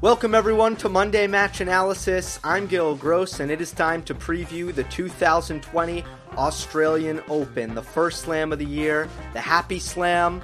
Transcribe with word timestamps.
Welcome, 0.00 0.32
everyone, 0.32 0.76
to 0.76 0.88
Monday 0.88 1.26
Match 1.26 1.60
Analysis. 1.60 2.38
I'm 2.44 2.68
Gil 2.68 2.94
Gross, 2.94 3.40
and 3.40 3.50
it 3.50 3.60
is 3.60 3.72
time 3.72 4.04
to 4.04 4.14
preview 4.14 4.72
the 4.72 4.84
2020 4.84 6.04
Australian 6.36 7.20
Open, 7.28 7.74
the 7.74 7.82
first 7.82 8.20
slam 8.20 8.52
of 8.52 8.60
the 8.60 8.64
year, 8.64 9.08
the 9.32 9.40
Happy 9.40 9.80
Slam, 9.80 10.40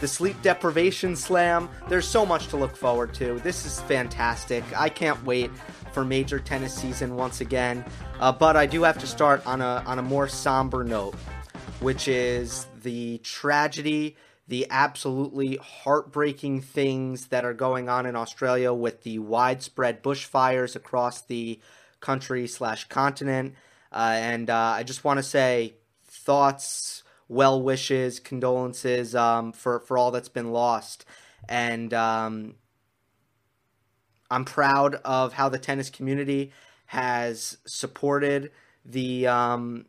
the 0.00 0.08
Sleep 0.08 0.34
Deprivation 0.42 1.14
Slam. 1.14 1.68
There's 1.88 2.08
so 2.08 2.26
much 2.26 2.48
to 2.48 2.56
look 2.56 2.74
forward 2.74 3.14
to. 3.14 3.38
This 3.44 3.64
is 3.66 3.80
fantastic. 3.82 4.64
I 4.76 4.88
can't 4.88 5.24
wait 5.24 5.52
for 5.92 6.04
major 6.04 6.40
tennis 6.40 6.74
season 6.74 7.14
once 7.14 7.40
again. 7.40 7.84
Uh, 8.18 8.32
but 8.32 8.56
I 8.56 8.66
do 8.66 8.82
have 8.82 8.98
to 8.98 9.06
start 9.06 9.46
on 9.46 9.60
a 9.60 9.80
on 9.86 10.00
a 10.00 10.02
more 10.02 10.26
somber 10.26 10.82
note, 10.82 11.14
which 11.78 12.08
is 12.08 12.66
the 12.82 13.18
tragedy 13.18 14.16
the 14.48 14.66
absolutely 14.70 15.56
heartbreaking 15.56 16.62
things 16.62 17.26
that 17.26 17.44
are 17.44 17.52
going 17.52 17.90
on 17.90 18.06
in 18.06 18.16
Australia 18.16 18.72
with 18.72 19.02
the 19.02 19.18
widespread 19.18 20.02
bushfires 20.02 20.74
across 20.74 21.20
the 21.20 21.60
country 22.00 22.46
slash 22.48 22.88
continent. 22.88 23.54
Uh, 23.92 24.14
and 24.16 24.48
uh, 24.48 24.56
I 24.76 24.82
just 24.84 25.04
want 25.04 25.18
to 25.18 25.22
say 25.22 25.74
thoughts, 26.06 27.02
well 27.28 27.62
wishes, 27.62 28.20
condolences 28.20 29.14
um, 29.14 29.52
for 29.52 29.80
for 29.80 29.98
all 29.98 30.10
that's 30.10 30.30
been 30.30 30.50
lost. 30.50 31.04
And 31.46 31.92
um, 31.92 32.54
I'm 34.30 34.46
proud 34.46 34.94
of 35.04 35.34
how 35.34 35.50
the 35.50 35.58
tennis 35.58 35.90
community 35.90 36.52
has 36.86 37.58
supported 37.66 38.50
the 38.84 39.26
um, 39.26 39.84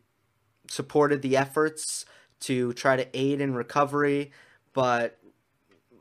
supported 0.68 1.22
the 1.22 1.38
efforts 1.38 2.06
to 2.42 2.74
try 2.74 2.98
to 2.98 3.08
aid 3.18 3.40
in 3.40 3.54
recovery 3.54 4.32
but 4.80 5.20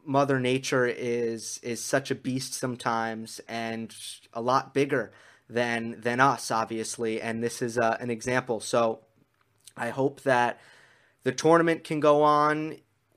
Mother 0.05 0.39
Nature 0.39 0.87
is 0.87 1.59
is 1.65 1.85
such 1.85 2.13
a 2.13 2.15
beast 2.15 2.55
sometimes, 2.55 3.41
and 3.49 3.93
a 4.33 4.41
lot 4.41 4.73
bigger 4.73 5.11
than 5.51 6.01
than 6.01 6.21
us, 6.21 6.53
obviously. 6.53 7.21
And 7.21 7.43
this 7.43 7.61
is 7.61 7.77
uh, 7.77 7.97
an 7.99 8.09
example. 8.09 8.61
So 8.61 9.01
I 9.77 9.89
hope 9.89 10.21
that 10.21 10.61
the 11.25 11.33
tournament 11.33 11.83
can 11.83 11.99
go 11.99 12.23
on 12.23 12.77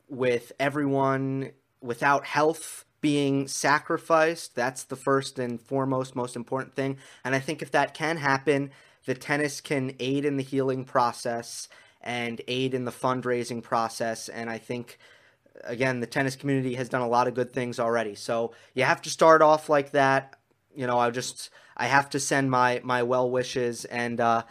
with 0.10 0.52
everyone 0.60 1.52
without 1.80 2.26
health 2.26 2.86
being 3.00 3.48
sacrificed. 3.48 4.56
That's 4.56 4.84
the 4.86 4.96
first 4.96 5.38
and 5.38 5.62
foremost, 5.62 6.16
most 6.16 6.36
important 6.36 6.74
thing. 6.74 6.98
And 7.24 7.36
I 7.36 7.40
think 7.40 7.62
if 7.62 7.70
that 7.70 7.94
can 7.94 8.18
happen, 8.18 8.72
the 9.06 9.14
tennis 9.14 9.62
can 9.62 9.96
aid 10.00 10.26
in 10.26 10.38
the 10.38 10.44
healing 10.44 10.86
process 10.86 11.68
and 12.02 12.42
aid 12.48 12.74
in 12.74 12.86
the 12.86 12.92
fundraising 12.92 13.62
process. 13.62 14.28
And 14.28 14.50
I 14.50 14.58
think 14.58 14.98
again, 15.64 16.00
the 16.00 16.08
tennis 16.08 16.36
community 16.36 16.76
has 16.76 16.90
done 16.90 17.02
a 17.02 17.08
lot 17.08 17.28
of 17.28 17.34
good 17.34 17.54
things 17.54 17.80
already. 17.80 18.16
So 18.16 18.54
you 18.74 18.84
have 18.84 19.02
to 19.04 19.10
start 19.10 19.42
off 19.42 19.70
like 19.70 19.92
that. 19.92 20.38
You 20.76 20.88
know, 20.88 20.98
I 20.98 21.10
just 21.10 21.50
I 21.78 21.88
have 21.88 22.10
to 22.12 22.20
send 22.20 22.52
my 22.52 22.82
my 22.84 23.04
well 23.04 23.30
wishes 23.30 23.86
and 23.86 24.20
uh, 24.20 24.44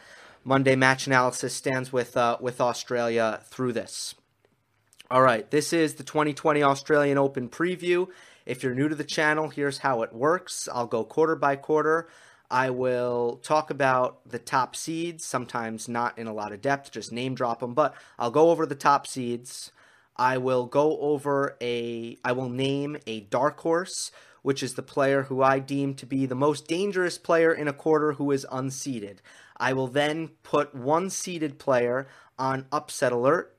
Monday 0.45 0.77
match 0.77 1.07
analysis 1.07 1.55
stands 1.55 1.93
with 1.93 2.17
uh, 2.17 2.39
with 2.41 2.61
Australia 2.61 3.41
through 3.47 3.73
this. 3.73 4.15
All 5.11 5.23
right, 5.23 5.51
this 5.51 5.73
is 5.73 5.95
the 5.95 6.05
2020 6.05 6.63
Australian 6.63 7.19
Open 7.19 7.49
preview. 7.49 8.09
If 8.47 8.63
you're 8.63 8.75
new 8.75 8.89
to 8.89 8.95
the 8.95 9.05
channel, 9.05 9.49
here's 9.49 9.79
how 9.79 10.03
it 10.03 10.13
works. 10.13 10.69
I'll 10.73 10.87
go 10.87 11.05
quarter 11.05 11.37
by 11.37 11.57
quarter. 11.57 12.09
I 12.51 12.71
will 12.71 13.41
talk 13.43 13.71
about 13.71 14.29
the 14.29 14.39
top 14.39 14.75
seeds, 14.75 15.25
sometimes 15.25 15.89
not 15.89 16.19
in 16.19 16.27
a 16.27 16.33
lot 16.33 16.53
of 16.53 16.61
depth, 16.61 16.91
just 16.91 17.13
name 17.13 17.35
drop 17.35 17.61
them, 17.61 17.75
but 17.75 17.95
I'll 18.19 18.33
go 18.33 18.51
over 18.51 18.67
the 18.67 18.75
top 18.75 19.07
seeds. 19.07 19.71
I 20.21 20.37
will 20.37 20.67
go 20.67 20.99
over 21.01 21.57
a, 21.63 22.19
I 22.23 22.33
will 22.33 22.51
name 22.51 22.99
a 23.07 23.21
dark 23.21 23.59
horse, 23.61 24.11
which 24.43 24.63
is 24.63 24.75
the 24.75 24.83
player 24.83 25.23
who 25.23 25.43
I 25.43 25.61
deem 25.61 25.95
to 25.95 26.05
be 26.05 26.27
the 26.27 26.35
most 26.35 26.69
dangerous 26.69 27.17
player 27.17 27.55
in 27.55 27.67
a 27.67 27.73
quarter 27.73 28.13
who 28.13 28.31
is 28.31 28.47
unseeded. 28.53 29.21
I 29.57 29.73
will 29.73 29.87
then 29.87 30.29
put 30.43 30.75
one 30.75 31.09
seeded 31.09 31.59
player 31.59 32.07
on 32.39 32.67
upset 32.71 33.13
alert. 33.13 33.57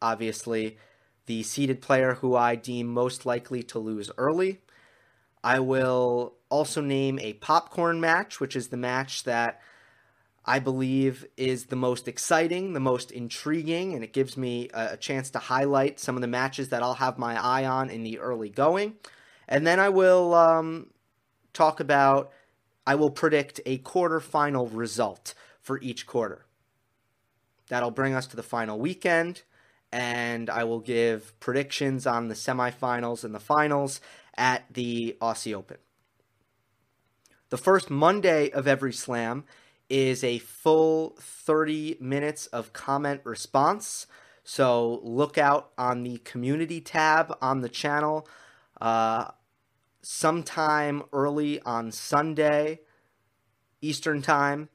Obviously, 0.00 0.78
the 1.26 1.42
seeded 1.42 1.82
player 1.82 2.14
who 2.14 2.36
I 2.36 2.54
deem 2.54 2.86
most 2.86 3.26
likely 3.26 3.64
to 3.64 3.80
lose 3.80 4.12
early. 4.16 4.60
I 5.42 5.58
will 5.58 6.34
also 6.48 6.80
name 6.80 7.18
a 7.18 7.32
popcorn 7.32 8.00
match, 8.00 8.38
which 8.38 8.54
is 8.54 8.68
the 8.68 8.76
match 8.76 9.24
that 9.24 9.60
I 10.48 10.60
believe 10.60 11.26
is 11.36 11.66
the 11.66 11.76
most 11.76 12.06
exciting, 12.06 12.72
the 12.72 12.80
most 12.80 13.10
intriguing, 13.10 13.94
and 13.94 14.04
it 14.04 14.12
gives 14.12 14.36
me 14.36 14.68
a, 14.72 14.96
chance 14.96 15.30
to 15.30 15.40
highlight 15.40 15.98
some 15.98 16.14
of 16.14 16.20
the 16.20 16.28
matches 16.28 16.68
that 16.68 16.84
I'll 16.84 16.94
have 16.94 17.18
my 17.18 17.42
eye 17.42 17.64
on 17.64 17.90
in 17.90 18.04
the 18.04 18.20
early 18.20 18.48
going. 18.48 18.94
And 19.48 19.66
then 19.66 19.80
I 19.80 19.88
will 19.88 20.34
um, 20.34 20.90
talk 21.52 21.80
about, 21.80 22.30
I 22.86 22.94
will 22.94 23.10
predict 23.10 23.60
a 23.66 23.78
quarterfinal 23.78 24.70
result 24.72 25.34
for 25.60 25.80
each 25.80 26.06
quarter. 26.06 26.46
That'll 27.68 27.90
bring 27.90 28.14
us 28.14 28.28
to 28.28 28.36
the 28.36 28.44
final 28.44 28.78
weekend, 28.78 29.42
and 29.90 30.48
I 30.48 30.62
will 30.62 30.78
give 30.78 31.38
predictions 31.40 32.06
on 32.06 32.28
the 32.28 32.36
semifinals 32.36 33.24
and 33.24 33.34
the 33.34 33.40
finals 33.40 34.00
at 34.36 34.64
the 34.72 35.16
Aussie 35.20 35.54
Open. 35.54 35.78
The 37.48 37.58
first 37.58 37.90
Monday 37.90 38.50
of 38.50 38.68
every 38.68 38.92
slam 38.92 39.44
is 39.88 40.24
a 40.24 40.38
full 40.38 41.16
30 41.20 41.98
minutes 42.00 42.46
of 42.48 42.72
comment 42.72 43.20
response. 43.24 44.06
So 44.44 45.00
look 45.02 45.38
out 45.38 45.70
on 45.76 46.02
the 46.02 46.18
community 46.18 46.80
tab 46.80 47.36
on 47.42 47.60
the 47.60 47.68
channel. 47.68 48.28
Uh, 48.80 49.30
sometime 50.02 51.02
early 51.12 51.60
on 51.62 51.90
Sunday, 51.90 52.80
Eastern 53.80 54.22
Time, 54.22 54.68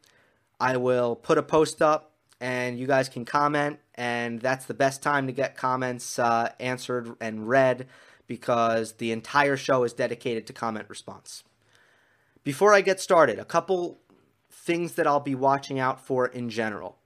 I 0.60 0.78
will 0.78 1.16
put 1.16 1.38
a 1.38 1.44
post 1.44 1.82
up 1.82 2.12
and 2.42 2.78
you 2.78 2.88
guys 2.88 3.08
can 3.08 3.24
comment. 3.24 3.80
And 3.96 4.42
that's 4.42 4.66
the 4.66 4.74
best 4.74 5.02
time 5.02 5.28
to 5.28 5.34
get 5.34 5.56
comments 5.56 6.20
uh, 6.20 6.52
answered 6.60 7.16
and 7.22 7.48
read 7.48 7.88
because 8.28 8.94
the 8.94 9.12
entire 9.12 9.58
show 9.58 9.84
is 9.84 9.94
dedicated 9.94 10.48
to 10.48 10.54
comment 10.54 10.90
response. 10.90 11.44
Before 12.44 12.74
I 12.74 12.82
get 12.82 13.00
started, 13.00 13.38
a 13.38 13.46
couple 13.46 14.01
things 14.52 14.94
that 14.94 15.08
I'll 15.08 15.20
be 15.20 15.36
watching 15.36 15.80
out 15.80 16.06
for 16.06 16.28
in 16.28 16.50
general. 16.50 16.98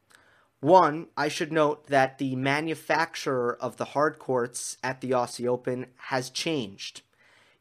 One, 0.59 1.07
I 1.15 1.27
should 1.27 1.51
note 1.51 1.87
that 1.87 2.17
the 2.17 2.35
manufacturer 2.35 3.55
of 3.61 3.77
the 3.77 3.85
hard 3.85 4.17
courts 4.17 4.77
at 4.83 5.01
the 5.01 5.11
Aussie 5.11 5.47
Open 5.47 5.87
has 5.95 6.29
changed. 6.29 7.01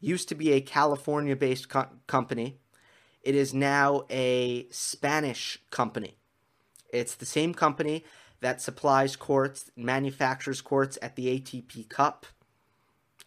Used 0.01 0.29
to 0.31 0.35
be 0.35 0.53
a 0.53 0.61
California 0.61 1.37
based 1.37 1.69
co- 1.69 1.89
company, 2.07 2.59
it 3.23 3.35
is 3.35 3.55
now 3.55 4.05
a 4.11 4.67
Spanish 4.71 5.59
company. 5.71 6.17
It's 6.93 7.15
the 7.15 7.27
same 7.27 7.55
company 7.55 8.05
that 8.41 8.61
supplies 8.61 9.17
courts, 9.17 9.71
manufactures 9.77 10.61
courts 10.61 10.99
at 11.01 11.17
the 11.17 11.41
ATP 11.41 11.89
Cup, 11.89 12.27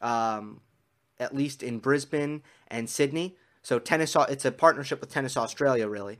um, 0.01 0.61
at 1.19 1.35
least 1.35 1.63
in 1.63 1.79
Brisbane 1.79 2.43
and 2.67 2.87
Sydney. 2.89 3.35
So 3.63 3.79
tennis, 3.79 4.15
it's 4.29 4.45
a 4.45 4.51
partnership 4.51 5.01
with 5.01 5.11
Tennis 5.11 5.35
Australia, 5.35 5.87
really. 5.87 6.19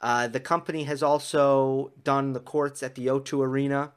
Uh, 0.00 0.28
the 0.28 0.40
company 0.40 0.84
has 0.84 1.02
also 1.02 1.92
done 2.04 2.32
the 2.32 2.40
courts 2.40 2.82
at 2.82 2.94
the 2.94 3.06
O2 3.06 3.44
Arena 3.44 3.92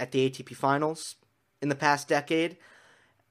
at 0.00 0.12
the 0.12 0.28
ATP 0.28 0.54
Finals 0.56 1.16
in 1.60 1.68
the 1.68 1.74
past 1.74 2.08
decade. 2.08 2.56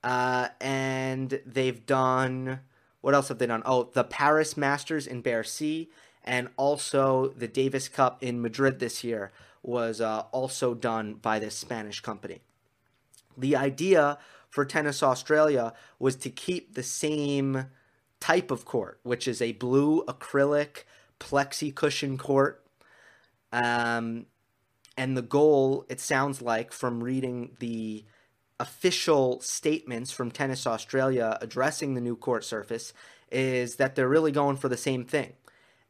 Uh, 0.04 0.50
and 0.60 1.42
they've 1.46 1.86
done 1.86 2.62
what 3.02 3.16
else 3.16 3.28
have 3.28 3.40
they 3.40 3.48
done? 3.48 3.64
Oh, 3.66 3.90
the 3.92 4.04
Paris 4.04 4.56
Masters 4.56 5.08
in 5.08 5.22
Bercy, 5.22 5.90
and 6.24 6.50
also 6.56 7.34
the 7.36 7.48
Davis 7.48 7.90
Cup 7.90 8.24
in 8.24 8.42
Madrid 8.42 8.80
this 8.80 9.04
year 9.04 9.32
was 9.64 10.00
uh, 10.00 10.24
also 10.32 10.74
done 10.74 11.16
by 11.16 11.40
this 11.40 11.56
Spanish 11.56 12.00
company. 12.00 12.42
The 13.38 13.56
idea 13.56 14.20
for 14.50 14.66
Tennis 14.66 15.02
Australia 15.02 15.74
was 15.98 16.16
to 16.18 16.30
keep 16.30 16.76
the 16.76 16.84
same 16.84 17.66
type 18.20 18.52
of 18.52 18.66
court, 18.66 19.00
which 19.04 19.28
is 19.28 19.42
a 19.42 19.54
blue 19.54 20.04
acrylic 20.06 20.84
plexi 21.22 21.74
cushion 21.74 22.18
court. 22.18 22.66
Um, 23.54 24.26
and 24.98 25.16
the 25.16 25.22
goal, 25.22 25.86
it 25.88 26.00
sounds 26.00 26.42
like, 26.42 26.74
from 26.74 27.04
reading 27.04 27.56
the 27.60 28.04
official 28.60 29.40
statements 29.42 30.12
from 30.12 30.32
Tennis 30.32 30.68
Australia 30.68 31.38
addressing 31.42 31.94
the 31.94 32.02
new 32.02 32.16
court 32.16 32.44
surface, 32.44 32.94
is 33.32 33.78
that 33.78 33.96
they're 33.96 34.10
really 34.10 34.32
going 34.32 34.58
for 34.58 34.70
the 34.70 34.78
same 34.78 35.06
thing. 35.06 35.34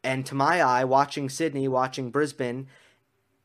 And 0.04 0.26
to 0.28 0.36
my 0.36 0.62
eye, 0.62 0.84
watching 0.84 1.30
Sydney, 1.30 1.68
watching 1.68 2.12
Brisbane, 2.12 2.68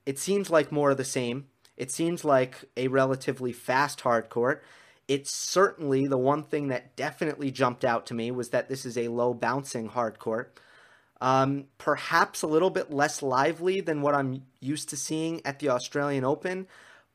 it 0.04 0.18
seems 0.18 0.50
like 0.50 0.70
more 0.72 0.90
of 0.90 0.96
the 0.96 1.04
same. 1.04 1.46
It 1.76 1.90
seems 1.90 2.24
like 2.24 2.64
a 2.76 2.88
relatively 2.88 3.52
fast 3.52 4.00
hard 4.02 4.28
court. 4.28 4.62
It's 5.08 5.30
certainly 5.30 6.06
the 6.06 6.18
one 6.18 6.42
thing 6.42 6.68
that 6.68 6.96
definitely 6.96 7.50
jumped 7.50 7.84
out 7.84 8.06
to 8.06 8.14
me 8.14 8.30
was 8.30 8.50
that 8.50 8.68
this 8.68 8.84
is 8.84 8.96
a 8.96 9.08
low 9.08 9.34
bouncing 9.34 9.88
hard 9.88 10.18
court. 10.18 10.58
Um, 11.20 11.64
perhaps 11.78 12.42
a 12.42 12.46
little 12.46 12.70
bit 12.70 12.90
less 12.90 13.22
lively 13.22 13.80
than 13.80 14.02
what 14.02 14.14
I'm 14.14 14.42
used 14.60 14.90
to 14.90 14.96
seeing 14.96 15.40
at 15.46 15.60
the 15.60 15.70
Australian 15.70 16.24
Open, 16.24 16.66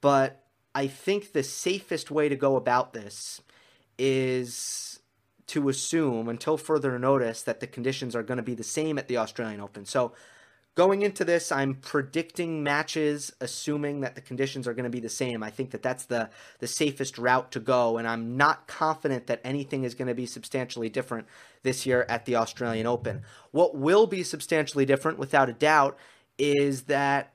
but 0.02 0.44
I 0.74 0.88
think 0.88 1.34
the 1.34 1.44
safest 1.44 2.10
way 2.10 2.28
to 2.30 2.36
go 2.36 2.56
about 2.56 2.94
this 2.94 3.42
is 4.00 5.00
to 5.48 5.70
assume 5.70 6.30
until 6.30 6.58
further 6.58 6.98
notice 6.98 7.44
that 7.44 7.60
the 7.60 7.68
conditions 7.68 8.16
are 8.16 8.24
going 8.24 8.38
to 8.38 8.44
be 8.44 8.56
the 8.56 8.64
same 8.64 8.98
at 8.98 9.08
the 9.08 9.18
Australian 9.18 9.60
Open. 9.60 9.86
So 9.86 10.14
going 10.76 11.02
into 11.02 11.26
this, 11.26 11.52
I'm 11.52 11.76
predicting 11.76 12.64
matches 12.64 13.34
assuming 13.42 14.02
that 14.02 14.16
the 14.16 14.22
conditions 14.22 14.68
are 14.68 14.74
going 14.74 14.86
to 14.86 14.90
be 14.90 15.00
the 15.00 15.10
same. 15.10 15.44
I 15.44 15.50
think 15.50 15.72
that 15.72 15.84
that's 15.84 16.06
the 16.06 16.30
the 16.60 16.68
safest 16.68 17.18
route 17.18 17.52
to 17.52 17.60
go, 17.60 17.98
and 17.98 18.08
I'm 18.08 18.38
not 18.38 18.68
confident 18.68 19.28
that 19.28 19.42
anything 19.44 19.84
is 19.84 19.96
going 19.96 20.08
to 20.08 20.16
be 20.16 20.26
substantially 20.26 20.90
different 20.90 21.28
this 21.64 21.86
year 21.86 22.06
at 22.08 22.26
the 22.26 22.36
Australian 22.36 22.88
Open. 22.88 23.24
What 23.52 23.76
will 23.76 24.08
be 24.08 24.24
substantially 24.24 24.86
different, 24.86 25.18
without 25.18 25.50
a 25.50 25.54
doubt, 25.54 25.98
is 26.38 26.84
that 26.84 27.34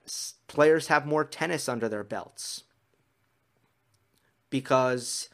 players 0.49 0.89
have 0.89 1.07
more 1.07 1.25
tennis 1.25 1.69
under 1.69 1.89
their 1.89 2.05
belts 2.05 2.65
because 4.51 5.29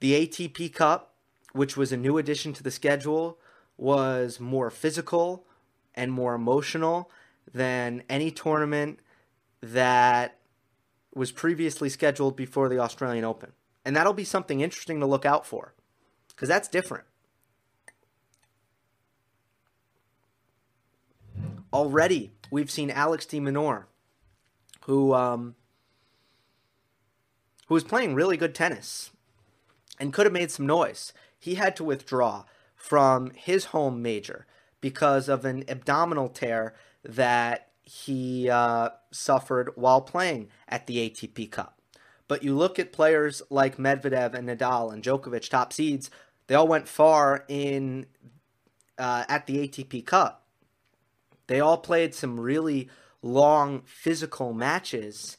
the 0.00 0.26
ATP 0.26 0.72
Cup, 0.72 1.14
which 1.52 1.76
was 1.76 1.92
a 1.92 1.96
new 1.96 2.16
addition 2.18 2.52
to 2.54 2.62
the 2.62 2.70
schedule, 2.70 3.38
was 3.76 4.40
more 4.40 4.70
physical 4.70 5.46
and 5.94 6.12
more 6.12 6.34
emotional 6.34 7.10
than 7.52 8.02
any 8.08 8.30
tournament 8.30 9.00
that 9.60 10.38
was 11.14 11.30
previously 11.30 11.88
scheduled 11.88 12.36
before 12.36 12.68
the 12.68 12.78
Australian 12.78 13.24
Open. 13.24 13.52
And 13.84 13.96
that'll 13.96 14.12
be 14.12 14.24
something 14.24 14.60
interesting 14.60 15.00
to 15.00 15.06
look 15.06 15.26
out 15.26 15.46
for 15.46 15.74
because 16.28 16.48
that's 16.48 16.68
different. 16.68 17.04
Already, 21.72 22.32
we've 22.50 22.70
seen 22.70 22.90
Alex 22.90 23.26
de 23.26 23.40
Minaur, 23.40 23.84
who 24.82 25.14
um, 25.14 25.54
who 27.66 27.74
was 27.74 27.84
playing 27.84 28.14
really 28.14 28.36
good 28.36 28.54
tennis 28.54 29.10
and 29.98 30.12
could 30.12 30.26
have 30.26 30.32
made 30.32 30.50
some 30.50 30.66
noise. 30.66 31.12
He 31.38 31.54
had 31.54 31.74
to 31.76 31.84
withdraw 31.84 32.44
from 32.76 33.30
his 33.30 33.66
home 33.66 34.02
major 34.02 34.46
because 34.82 35.30
of 35.30 35.46
an 35.46 35.64
abdominal 35.68 36.28
tear 36.28 36.74
that 37.02 37.68
he 37.82 38.50
uh, 38.50 38.90
suffered 39.10 39.70
while 39.76 40.02
playing 40.02 40.48
at 40.68 40.86
the 40.86 41.08
ATP 41.08 41.50
Cup. 41.50 41.80
But 42.28 42.42
you 42.42 42.54
look 42.54 42.78
at 42.78 42.92
players 42.92 43.40
like 43.48 43.76
Medvedev 43.78 44.34
and 44.34 44.48
Nadal 44.48 44.92
and 44.92 45.02
Djokovic, 45.02 45.48
top 45.48 45.72
seeds, 45.72 46.10
they 46.46 46.54
all 46.54 46.68
went 46.68 46.88
far 46.88 47.44
in 47.48 48.06
uh, 48.98 49.24
at 49.28 49.46
the 49.46 49.66
ATP 49.66 50.04
Cup. 50.04 50.44
They 51.46 51.60
all 51.60 51.78
played 51.78 52.14
some 52.14 52.38
really 52.38 52.88
long 53.22 53.82
physical 53.84 54.52
matches, 54.52 55.36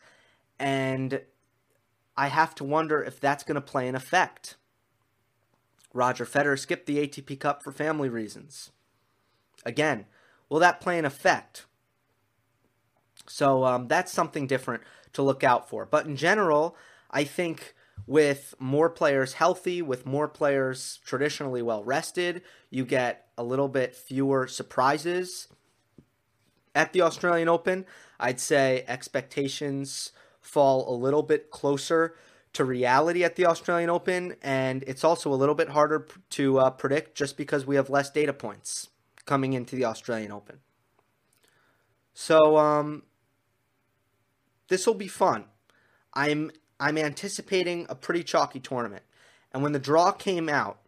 and 0.59 1.21
I 2.15 2.27
have 2.27 2.55
to 2.55 2.63
wonder 2.63 3.03
if 3.03 3.19
that's 3.19 3.43
going 3.43 3.55
to 3.55 3.61
play 3.61 3.87
an 3.87 3.95
effect. 3.95 4.55
Roger 5.93 6.25
Federer 6.25 6.57
skipped 6.57 6.85
the 6.85 7.07
ATP 7.07 7.39
Cup 7.39 7.63
for 7.63 7.71
family 7.71 8.09
reasons. 8.09 8.71
Again, 9.65 10.05
will 10.49 10.59
that 10.59 10.81
play 10.81 10.99
an 10.99 11.05
effect? 11.05 11.65
So 13.27 13.63
um, 13.65 13.87
that's 13.87 14.11
something 14.11 14.47
different 14.47 14.83
to 15.13 15.21
look 15.21 15.43
out 15.43 15.69
for. 15.69 15.85
But 15.85 16.05
in 16.05 16.15
general, 16.15 16.75
I 17.09 17.23
think 17.23 17.73
with 18.05 18.55
more 18.59 18.89
players 18.89 19.33
healthy, 19.33 19.81
with 19.81 20.05
more 20.05 20.27
players 20.27 20.99
traditionally 21.05 21.61
well 21.61 21.83
rested, 21.83 22.41
you 22.69 22.85
get 22.85 23.27
a 23.37 23.43
little 23.43 23.69
bit 23.69 23.95
fewer 23.95 24.47
surprises 24.47 25.47
at 26.75 26.91
the 26.93 27.01
Australian 27.01 27.47
Open. 27.47 27.85
I'd 28.19 28.39
say 28.39 28.83
expectations 28.87 30.11
fall 30.41 30.93
a 30.93 30.95
little 30.95 31.23
bit 31.23 31.49
closer 31.49 32.15
to 32.53 32.65
reality 32.65 33.23
at 33.23 33.35
the 33.35 33.45
Australian 33.45 33.89
Open, 33.89 34.35
and 34.43 34.83
it's 34.85 35.03
also 35.03 35.31
a 35.31 35.35
little 35.35 35.55
bit 35.55 35.69
harder 35.69 36.07
to 36.31 36.59
uh, 36.59 36.69
predict 36.69 37.15
just 37.15 37.37
because 37.37 37.65
we 37.65 37.75
have 37.75 37.89
less 37.89 38.11
data 38.11 38.33
points 38.33 38.89
coming 39.25 39.53
into 39.53 39.75
the 39.75 39.85
Australian 39.85 40.31
Open. 40.31 40.59
So 42.13 42.57
um, 42.57 43.03
this 44.67 44.85
will 44.85 44.93
be 44.93 45.07
fun. 45.07 45.45
I'm 46.13 46.51
I'm 46.79 46.97
anticipating 46.97 47.85
a 47.89 47.95
pretty 47.95 48.23
chalky 48.23 48.59
tournament, 48.59 49.03
and 49.51 49.63
when 49.63 49.71
the 49.71 49.79
draw 49.79 50.11
came 50.11 50.49
out, 50.49 50.79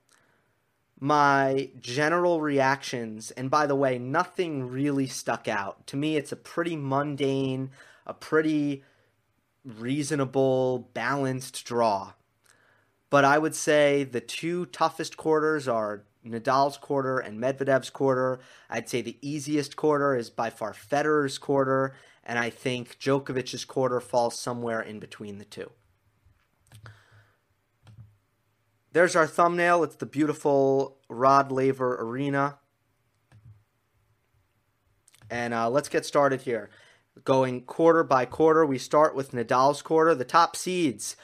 my 0.99 1.69
general 1.79 2.41
reactions, 2.41 3.31
and 3.31 3.49
by 3.49 3.65
the 3.65 3.75
way, 3.75 3.97
nothing 3.97 4.69
really 4.69 5.07
stuck 5.07 5.47
out 5.47 5.87
to 5.87 5.97
me. 5.97 6.15
It's 6.15 6.31
a 6.31 6.37
pretty 6.37 6.75
mundane, 6.75 7.71
a 8.05 8.13
pretty 8.13 8.83
reasonable, 9.63 10.89
balanced 10.93 11.65
draw. 11.65 12.13
But 13.09 13.25
I 13.25 13.37
would 13.37 13.55
say 13.55 14.03
the 14.03 14.21
two 14.21 14.65
toughest 14.67 15.17
quarters 15.17 15.67
are 15.67 16.03
Nadal's 16.25 16.77
quarter 16.77 17.19
and 17.19 17.39
Medvedev's 17.39 17.89
quarter. 17.89 18.39
I'd 18.69 18.89
say 18.89 19.01
the 19.01 19.17
easiest 19.21 19.75
quarter 19.75 20.15
is 20.15 20.29
by 20.29 20.49
far 20.49 20.73
Federer's 20.73 21.37
quarter, 21.37 21.93
and 22.23 22.39
I 22.39 22.49
think 22.49 22.97
Djokovic's 22.99 23.65
quarter 23.65 23.99
falls 23.99 24.37
somewhere 24.39 24.81
in 24.81 24.99
between 24.99 25.37
the 25.37 25.45
two. 25.45 25.71
There's 28.91 29.15
our 29.15 29.27
thumbnail. 29.27 29.83
It's 29.83 29.97
the 29.97 30.05
beautiful 30.05 30.97
Rod 31.09 31.51
Laver 31.51 32.01
Arena. 32.01 32.59
And 35.29 35.53
uh, 35.53 35.69
let's 35.69 35.89
get 35.89 36.05
started 36.05 36.41
here 36.41 36.69
going 37.23 37.61
quarter 37.61 38.03
by 38.03 38.25
quarter. 38.25 38.65
We 38.65 38.77
start 38.77 39.15
with 39.15 39.31
Nadal's 39.31 39.81
quarter. 39.81 40.13
The 40.13 40.25
top 40.25 40.55
seeds 40.55 41.15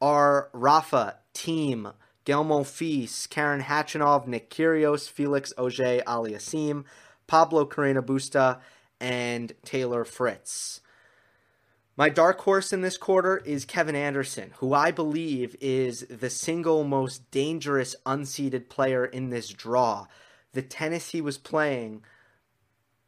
are 0.00 0.50
Rafa, 0.52 1.16
Thiem, 1.34 1.94
Gael 2.28 2.44
Monfils, 2.44 3.26
Karen 3.30 3.62
Khachanov, 3.62 4.26
Nick 4.26 4.50
Kyrgios, 4.50 5.08
Felix 5.08 5.50
Auger 5.56 6.02
Aliassime, 6.06 6.84
Pablo 7.26 7.64
Carreno 7.64 8.02
Busta, 8.02 8.58
and 9.00 9.54
Taylor 9.64 10.04
Fritz. 10.04 10.82
My 11.96 12.10
dark 12.10 12.38
horse 12.42 12.70
in 12.70 12.82
this 12.82 12.98
quarter 12.98 13.38
is 13.46 13.64
Kevin 13.64 13.96
Anderson, 13.96 14.50
who 14.58 14.74
I 14.74 14.90
believe 14.90 15.56
is 15.58 16.00
the 16.10 16.28
single 16.28 16.84
most 16.84 17.30
dangerous 17.30 17.96
unseeded 18.04 18.68
player 18.68 19.06
in 19.06 19.30
this 19.30 19.48
draw. 19.48 20.06
The 20.52 20.60
tennis 20.60 21.12
he 21.12 21.22
was 21.22 21.38
playing 21.38 22.02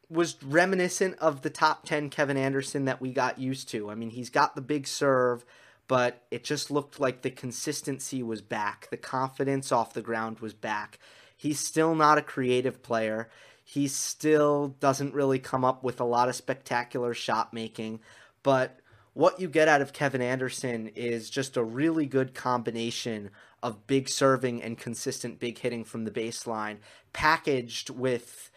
was 0.09 0.41
reminiscent 0.41 1.19
of 1.19 1.43
the 1.43 1.51
top 1.51 1.85
10 1.85 2.09
Kevin 2.09 2.37
Anderson 2.37 2.85
that 2.85 2.99
we 2.99 3.13
got 3.13 3.37
used 3.37 3.69
to. 3.69 3.91
I 3.91 3.93
mean, 3.93 4.09
he's 4.09 4.31
got 4.31 4.55
the 4.55 4.61
big 4.61 4.87
serve, 4.87 5.45
but 5.91 6.23
it 6.31 6.45
just 6.45 6.71
looked 6.71 7.01
like 7.01 7.21
the 7.21 7.29
consistency 7.29 8.23
was 8.23 8.41
back. 8.41 8.87
The 8.91 8.95
confidence 8.95 9.73
off 9.73 9.91
the 9.91 10.01
ground 10.01 10.39
was 10.39 10.53
back. 10.53 10.99
He's 11.35 11.59
still 11.59 11.95
not 11.95 12.17
a 12.17 12.21
creative 12.21 12.81
player. 12.81 13.27
He 13.61 13.89
still 13.89 14.69
doesn't 14.79 15.13
really 15.13 15.37
come 15.37 15.65
up 15.65 15.83
with 15.83 15.99
a 15.99 16.05
lot 16.05 16.29
of 16.29 16.35
spectacular 16.37 17.13
shot 17.13 17.53
making, 17.53 17.99
but 18.41 18.79
what 19.11 19.41
you 19.41 19.49
get 19.49 19.67
out 19.67 19.81
of 19.81 19.91
Kevin 19.91 20.21
Anderson 20.21 20.87
is 20.95 21.29
just 21.29 21.57
a 21.57 21.63
really 21.63 22.05
good 22.05 22.33
combination 22.33 23.29
of 23.61 23.85
big 23.85 24.07
serving 24.07 24.63
and 24.63 24.77
consistent 24.77 25.41
big 25.41 25.57
hitting 25.57 25.83
from 25.83 26.05
the 26.05 26.11
baseline, 26.11 26.77
packaged 27.11 27.89
with 27.89 28.49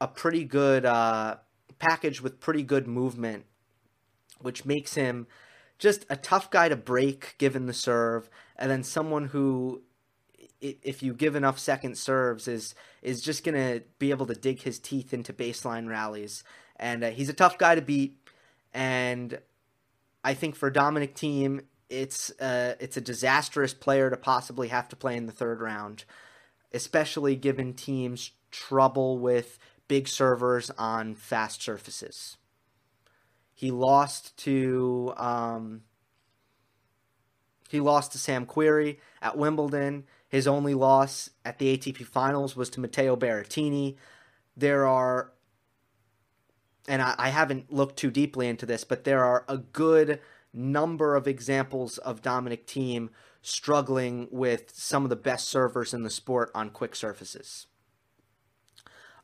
a 0.00 0.06
pretty 0.06 0.44
good 0.44 0.86
uh, 0.86 1.38
package 1.80 2.22
with 2.22 2.38
pretty 2.38 2.62
good 2.62 2.86
movement, 2.86 3.46
which 4.40 4.64
makes 4.64 4.94
him 4.94 5.26
just 5.80 6.06
a 6.08 6.16
tough 6.16 6.50
guy 6.50 6.68
to 6.68 6.76
break 6.76 7.34
given 7.38 7.66
the 7.66 7.72
serve, 7.72 8.30
and 8.54 8.70
then 8.70 8.84
someone 8.84 9.24
who, 9.24 9.82
if 10.60 11.02
you 11.02 11.14
give 11.14 11.34
enough 11.34 11.58
second 11.58 11.98
serves, 11.98 12.46
is 12.46 12.74
is 13.02 13.20
just 13.20 13.42
gonna 13.42 13.80
be 13.98 14.10
able 14.10 14.26
to 14.26 14.34
dig 14.34 14.62
his 14.62 14.78
teeth 14.78 15.12
into 15.12 15.32
baseline 15.32 15.88
rallies. 15.88 16.44
And 16.76 17.02
uh, 17.02 17.10
he's 17.10 17.28
a 17.28 17.34
tough 17.34 17.58
guy 17.58 17.74
to 17.74 17.82
beat, 17.82 18.16
and 18.72 19.38
I 20.22 20.34
think 20.34 20.54
for 20.54 20.70
Dominic 20.70 21.16
Thiem, 21.16 21.64
it's 21.88 22.30
uh, 22.38 22.74
it's 22.78 22.96
a 22.96 23.02
disastrous 23.02 23.74
player 23.74 24.10
to 24.10 24.16
possibly 24.16 24.68
have 24.68 24.88
to 24.90 24.96
play 24.96 25.16
in 25.16 25.26
the 25.26 25.32
third 25.32 25.60
round, 25.60 26.04
especially 26.72 27.36
given 27.36 27.72
Thiem's 27.72 28.32
trouble 28.50 29.18
with 29.18 29.58
big 29.88 30.08
servers 30.08 30.70
on 30.78 31.14
fast 31.14 31.62
surfaces. 31.62 32.36
He 33.60 33.70
lost 33.70 34.38
to 34.38 35.12
um, 35.18 35.82
he 37.68 37.78
lost 37.78 38.12
to 38.12 38.18
Sam 38.18 38.46
Querrey 38.46 38.96
at 39.20 39.36
Wimbledon. 39.36 40.04
His 40.26 40.48
only 40.48 40.72
loss 40.72 41.28
at 41.44 41.58
the 41.58 41.76
ATP 41.76 42.06
Finals 42.06 42.56
was 42.56 42.70
to 42.70 42.80
Matteo 42.80 43.16
Berrettini. 43.16 43.96
There 44.56 44.86
are, 44.86 45.32
and 46.88 47.02
I, 47.02 47.14
I 47.18 47.28
haven't 47.28 47.70
looked 47.70 47.98
too 47.98 48.10
deeply 48.10 48.48
into 48.48 48.64
this, 48.64 48.82
but 48.82 49.04
there 49.04 49.22
are 49.26 49.44
a 49.46 49.58
good 49.58 50.20
number 50.54 51.14
of 51.14 51.28
examples 51.28 51.98
of 51.98 52.22
Dominic 52.22 52.66
Thiem 52.66 53.10
struggling 53.42 54.26
with 54.30 54.72
some 54.74 55.04
of 55.04 55.10
the 55.10 55.16
best 55.16 55.48
servers 55.48 55.92
in 55.92 56.02
the 56.02 56.08
sport 56.08 56.50
on 56.54 56.70
quick 56.70 56.96
surfaces. 56.96 57.66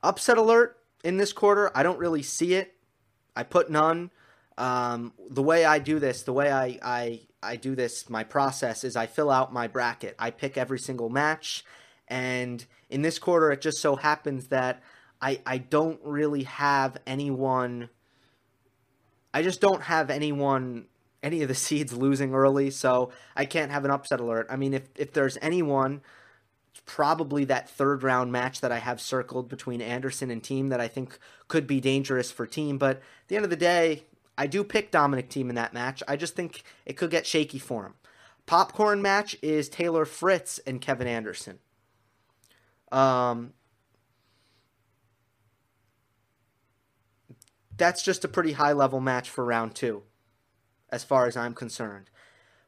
Upset 0.02 0.36
alert 0.36 0.78
in 1.02 1.16
this 1.16 1.32
quarter, 1.32 1.74
I 1.74 1.82
don't 1.82 1.98
really 1.98 2.22
see 2.22 2.52
it. 2.52 2.74
I 3.34 3.42
put 3.42 3.70
none. 3.70 4.10
Um, 4.58 5.12
the 5.28 5.42
way 5.42 5.64
I 5.64 5.78
do 5.78 5.98
this, 5.98 6.22
the 6.22 6.32
way 6.32 6.50
I, 6.50 6.78
I 6.82 7.20
I 7.46 7.56
do 7.56 7.74
this, 7.74 8.10
my 8.10 8.24
process 8.24 8.84
is 8.84 8.96
I 8.96 9.06
fill 9.06 9.30
out 9.30 9.52
my 9.52 9.68
bracket. 9.68 10.16
I 10.18 10.30
pick 10.30 10.58
every 10.58 10.78
single 10.78 11.08
match, 11.08 11.64
And 12.08 12.64
in 12.88 13.02
this 13.02 13.18
quarter, 13.18 13.50
it 13.50 13.60
just 13.60 13.78
so 13.78 13.96
happens 13.96 14.48
that 14.48 14.80
I, 15.20 15.40
I 15.44 15.58
don't 15.58 15.98
really 16.04 16.44
have 16.44 16.98
anyone. 17.06 17.88
I 19.34 19.42
just 19.42 19.60
don't 19.60 19.82
have 19.82 20.08
anyone, 20.08 20.86
any 21.22 21.42
of 21.42 21.48
the 21.48 21.54
seeds 21.66 21.92
losing 21.92 22.32
early, 22.34 22.70
so 22.70 23.10
I 23.34 23.44
can't 23.44 23.72
have 23.72 23.84
an 23.84 23.90
upset 23.90 24.20
alert. 24.20 24.46
I 24.50 24.56
mean, 24.56 24.74
if, 24.74 24.84
if 24.96 25.12
there's 25.12 25.36
anyone, 25.42 26.00
probably 26.84 27.44
that 27.46 27.68
third 27.68 28.04
round 28.04 28.30
match 28.30 28.60
that 28.60 28.70
I 28.70 28.78
have 28.78 29.00
circled 29.00 29.48
between 29.48 29.80
Anderson 29.80 30.30
and 30.30 30.42
Thiem 30.42 30.70
that 30.70 30.80
I 30.80 30.86
think 30.86 31.18
could 31.48 31.66
be 31.66 31.80
dangerous 31.80 32.30
for 32.30 32.46
Thiem. 32.46 32.78
But 32.78 32.98
at 32.98 33.28
the 33.28 33.36
end 33.36 33.44
of 33.44 33.50
the 33.50 33.56
day, 33.56 34.04
I 34.38 34.46
do 34.46 34.64
pick 34.64 34.90
Dominic 34.90 35.30
Thiem 35.30 35.48
in 35.48 35.54
that 35.54 35.72
match. 35.72 36.02
I 36.06 36.16
just 36.16 36.36
think 36.36 36.62
it 36.84 36.96
could 36.96 37.10
get 37.10 37.26
shaky 37.26 37.58
for 37.58 37.86
him. 37.86 37.94
Popcorn 38.44 39.02
match 39.02 39.36
is 39.42 39.68
Taylor 39.68 40.04
Fritz 40.04 40.58
and 40.66 40.80
Kevin 40.80 41.08
Anderson. 41.08 41.58
Um, 42.92 43.54
that's 47.76 48.02
just 48.02 48.24
a 48.24 48.28
pretty 48.28 48.52
high 48.52 48.72
level 48.72 49.00
match 49.00 49.28
for 49.28 49.44
round 49.44 49.74
two, 49.74 50.02
as 50.90 51.02
far 51.02 51.26
as 51.26 51.36
I'm 51.36 51.54
concerned. 51.54 52.10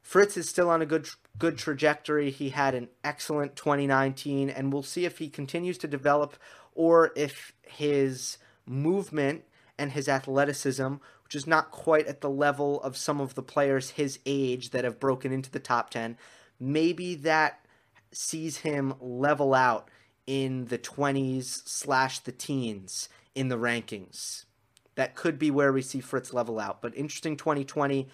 Fritz 0.03 0.37
is 0.37 0.49
still 0.49 0.71
on 0.71 0.83
a 0.83 0.87
good 0.87 1.09
good 1.39 1.59
trajectory. 1.59 2.31
He 2.31 2.49
had 2.49 2.75
an 2.75 2.89
excellent 3.05 3.55
2019, 3.55 4.51
and 4.51 4.73
we'll 4.73 4.83
see 4.83 5.05
if 5.05 5.19
he 5.19 5.29
continues 5.29 5.79
to 5.79 5.87
develop 5.87 6.37
or 6.75 7.13
if 7.15 7.53
his 7.63 8.39
movement 8.67 9.45
and 9.79 9.93
his 9.93 10.09
athleticism, 10.09 10.95
which 11.29 11.35
is 11.35 11.47
not 11.47 11.71
quite 11.71 12.07
at 12.07 12.23
the 12.23 12.31
level 12.31 12.81
of 12.81 12.97
some 12.97 13.21
of 13.21 13.35
the 13.35 13.43
players 13.43 13.91
his 13.91 14.19
age 14.25 14.71
that 14.71 14.85
have 14.85 14.99
broken 14.99 15.31
into 15.31 15.51
the 15.51 15.61
top 15.61 15.91
10, 15.91 16.17
maybe 16.59 17.15
that 17.17 17.67
sees 18.11 18.59
him 18.59 18.95
level 18.99 19.53
out 19.53 19.91
in 20.27 20.65
the 20.67 20.79
20s 20.79 21.69
slash 21.69 22.21
the 22.21 22.33
teens 22.33 23.11
in 23.35 23.49
the 23.49 23.59
rankings. 23.59 24.47
That 24.95 25.15
could 25.15 25.39
be 25.39 25.51
where 25.51 25.71
we 25.71 25.83
see 25.83 26.01
Fritz 26.01 26.33
level 26.33 26.59
out. 26.59 26.81
But 26.81 26.97
interesting 26.97 27.37
2020 27.37 28.09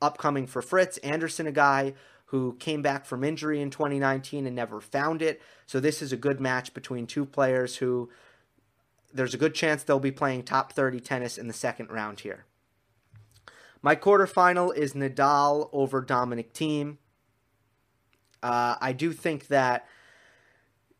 upcoming 0.00 0.46
for 0.46 0.62
Fritz. 0.62 0.96
Anderson, 0.98 1.48
a 1.48 1.52
guy 1.52 1.94
who 2.26 2.54
came 2.60 2.82
back 2.82 3.04
from 3.04 3.24
injury 3.24 3.60
in 3.60 3.70
2019 3.70 4.46
and 4.46 4.54
never 4.54 4.80
found 4.80 5.22
it. 5.22 5.42
So 5.66 5.80
this 5.80 6.00
is 6.00 6.12
a 6.12 6.16
good 6.16 6.40
match 6.40 6.72
between 6.72 7.08
two 7.08 7.26
players 7.26 7.78
who 7.78 8.10
there's 9.12 9.34
a 9.34 9.38
good 9.38 9.56
chance 9.56 9.82
they'll 9.82 9.98
be 9.98 10.12
playing 10.12 10.44
top 10.44 10.72
30 10.72 11.00
tennis 11.00 11.36
in 11.36 11.48
the 11.48 11.52
second 11.52 11.90
round 11.90 12.20
here. 12.20 12.44
My 13.82 13.96
quarterfinal 13.96 14.76
is 14.76 14.92
Nadal 14.92 15.70
over 15.72 16.02
Dominic 16.02 16.52
Thiem. 16.52 16.98
Uh, 18.42 18.76
I 18.80 18.92
do 18.92 19.12
think 19.12 19.48
that 19.48 19.86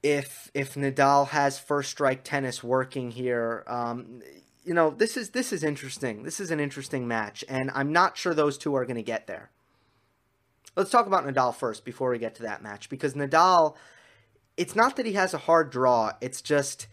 if 0.03 0.51
if 0.55 0.75
Nadal 0.75 1.29
has 1.29 1.59
first 1.59 1.91
strike 1.91 2.25
tennis 2.25 2.65
working 2.65 3.11
here, 3.11 3.65
um, 3.67 4.23
you 4.65 4.73
know 4.73 4.91
this 4.91 5.17
is 5.17 5.31
this 5.31 5.53
is 5.53 5.63
interesting. 5.63 6.23
This 6.23 6.41
is 6.41 6.51
an 6.51 6.61
interesting 6.61 7.07
match, 7.07 7.45
and 7.49 7.71
I'm 7.75 7.93
not 7.93 8.17
sure 8.17 8.33
those 8.35 8.57
two 8.57 8.75
are 8.75 8.87
going 8.87 8.97
to 8.97 9.03
get 9.03 9.27
there. 9.27 9.51
Let's 10.77 10.91
talk 10.91 11.07
about 11.07 11.27
Nadal 11.27 11.55
first 11.55 11.85
before 11.85 12.11
we 12.11 12.19
get 12.19 12.35
to 12.37 12.43
that 12.43 12.63
match 12.63 12.89
because 12.89 13.15
Nadal, 13.15 13.75
it's 14.57 14.77
not 14.77 14.97
that 14.97 15.05
he 15.05 15.15
has 15.15 15.35
a 15.35 15.39
hard 15.39 15.71
draw. 15.71 16.13
It's 16.21 16.41
just 16.41 16.87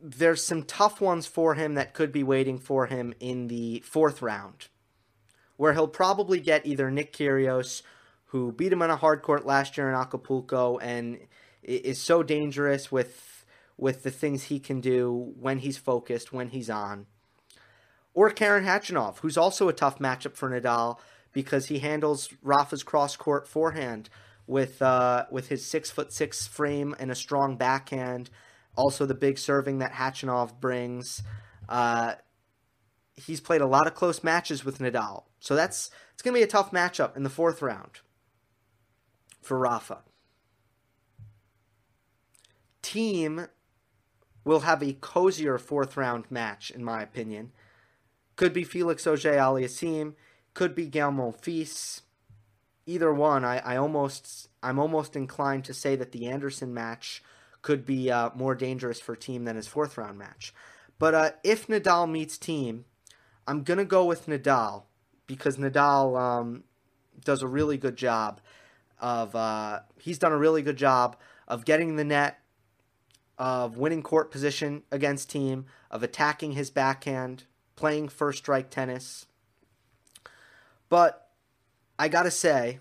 there's 0.00 0.44
some 0.44 0.62
tough 0.62 1.00
ones 1.00 1.26
for 1.26 1.54
him 1.54 1.74
that 1.74 1.94
could 1.94 2.12
be 2.12 2.22
waiting 2.22 2.58
for 2.58 2.86
him 2.86 3.14
in 3.20 3.48
the 3.48 3.80
fourth 3.80 4.22
round, 4.22 4.68
where 5.56 5.72
he'll 5.72 5.88
probably 5.88 6.40
get 6.40 6.66
either 6.66 6.90
Nick 6.90 7.12
Kyrgios, 7.12 7.82
who 8.26 8.52
beat 8.52 8.72
him 8.72 8.82
on 8.82 8.90
a 8.90 8.96
hard 8.96 9.22
court 9.22 9.46
last 9.46 9.76
year 9.76 9.88
in 9.88 9.94
Acapulco 9.94 10.78
and 10.78 11.18
is 11.62 12.00
so 12.00 12.22
dangerous 12.22 12.92
with 12.92 13.44
with 13.76 14.02
the 14.02 14.10
things 14.10 14.44
he 14.44 14.58
can 14.58 14.80
do 14.80 15.32
when 15.38 15.60
he's 15.60 15.78
focused, 15.78 16.32
when 16.32 16.48
he's 16.48 16.68
on. 16.68 17.06
Or 18.12 18.28
Karen 18.30 18.64
Khachanov, 18.64 19.18
who's 19.18 19.38
also 19.38 19.68
a 19.68 19.72
tough 19.72 20.00
matchup 20.00 20.34
for 20.34 20.50
Nadal 20.50 20.98
because 21.32 21.66
he 21.66 21.78
handles 21.78 22.30
Rafa's 22.42 22.82
cross 22.82 23.14
court 23.14 23.46
forehand 23.46 24.10
with 24.46 24.82
uh, 24.82 25.26
with 25.30 25.48
his 25.48 25.64
six 25.64 25.90
foot 25.90 26.12
six 26.12 26.46
frame 26.46 26.94
and 26.98 27.10
a 27.10 27.14
strong 27.14 27.56
backhand. 27.56 28.30
Also, 28.78 29.04
the 29.04 29.14
big 29.14 29.38
serving 29.38 29.78
that 29.78 29.92
Khachanov 29.92 30.60
brings. 30.60 31.20
Uh, 31.68 32.14
he's 33.16 33.40
played 33.40 33.60
a 33.60 33.66
lot 33.66 33.88
of 33.88 33.94
close 33.94 34.22
matches 34.22 34.64
with 34.64 34.78
Nadal, 34.78 35.24
so 35.40 35.56
that's 35.56 35.90
it's 36.14 36.22
going 36.22 36.32
to 36.32 36.38
be 36.38 36.44
a 36.44 36.46
tough 36.46 36.70
matchup 36.70 37.16
in 37.16 37.24
the 37.24 37.28
fourth 37.28 37.60
round 37.60 38.00
for 39.42 39.58
Rafa. 39.58 39.98
Thiem 42.84 43.48
will 44.44 44.60
have 44.60 44.80
a 44.80 44.92
cozier 44.92 45.58
fourth 45.58 45.96
round 45.96 46.30
match, 46.30 46.70
in 46.70 46.84
my 46.84 47.02
opinion. 47.02 47.50
Could 48.36 48.52
be 48.52 48.62
Felix 48.62 49.08
Auger 49.08 49.32
Aliassime, 49.32 50.14
could 50.54 50.76
be 50.76 50.86
Gael 50.86 51.10
Monfils. 51.10 52.02
Either 52.86 53.12
one, 53.12 53.44
I, 53.44 53.58
I 53.58 53.76
almost 53.76 54.48
I'm 54.62 54.78
almost 54.78 55.16
inclined 55.16 55.64
to 55.64 55.74
say 55.74 55.96
that 55.96 56.12
the 56.12 56.28
Anderson 56.28 56.72
match 56.72 57.24
could 57.62 57.84
be 57.84 58.10
uh, 58.10 58.30
more 58.34 58.54
dangerous 58.54 59.00
for 59.00 59.16
Thiem 59.16 59.44
than 59.44 59.56
his 59.56 59.66
fourth 59.66 59.98
round 59.98 60.18
match. 60.18 60.54
But 60.98 61.14
uh, 61.14 61.30
if 61.44 61.66
Nadal 61.66 62.10
meets 62.10 62.38
Thiem, 62.38 62.84
I'm 63.46 63.62
gonna 63.62 63.84
go 63.84 64.04
with 64.04 64.26
Nadal 64.26 64.84
because 65.26 65.56
Nadal 65.56 66.18
um, 66.20 66.64
does 67.24 67.42
a 67.42 67.46
really 67.46 67.76
good 67.76 67.96
job 67.96 68.40
of 69.00 69.34
uh, 69.34 69.80
he's 70.00 70.18
done 70.18 70.32
a 70.32 70.38
really 70.38 70.62
good 70.62 70.76
job 70.76 71.16
of 71.46 71.64
getting 71.64 71.96
the 71.96 72.04
net 72.04 72.40
of 73.38 73.76
winning 73.76 74.02
court 74.02 74.30
position 74.30 74.82
against 74.90 75.30
Thiem, 75.30 75.64
of 75.90 76.02
attacking 76.02 76.52
his 76.52 76.70
backhand, 76.70 77.44
playing 77.76 78.08
first 78.08 78.38
strike 78.38 78.68
tennis. 78.68 79.26
But 80.88 81.28
I 81.98 82.08
gotta 82.08 82.30
say, 82.30 82.80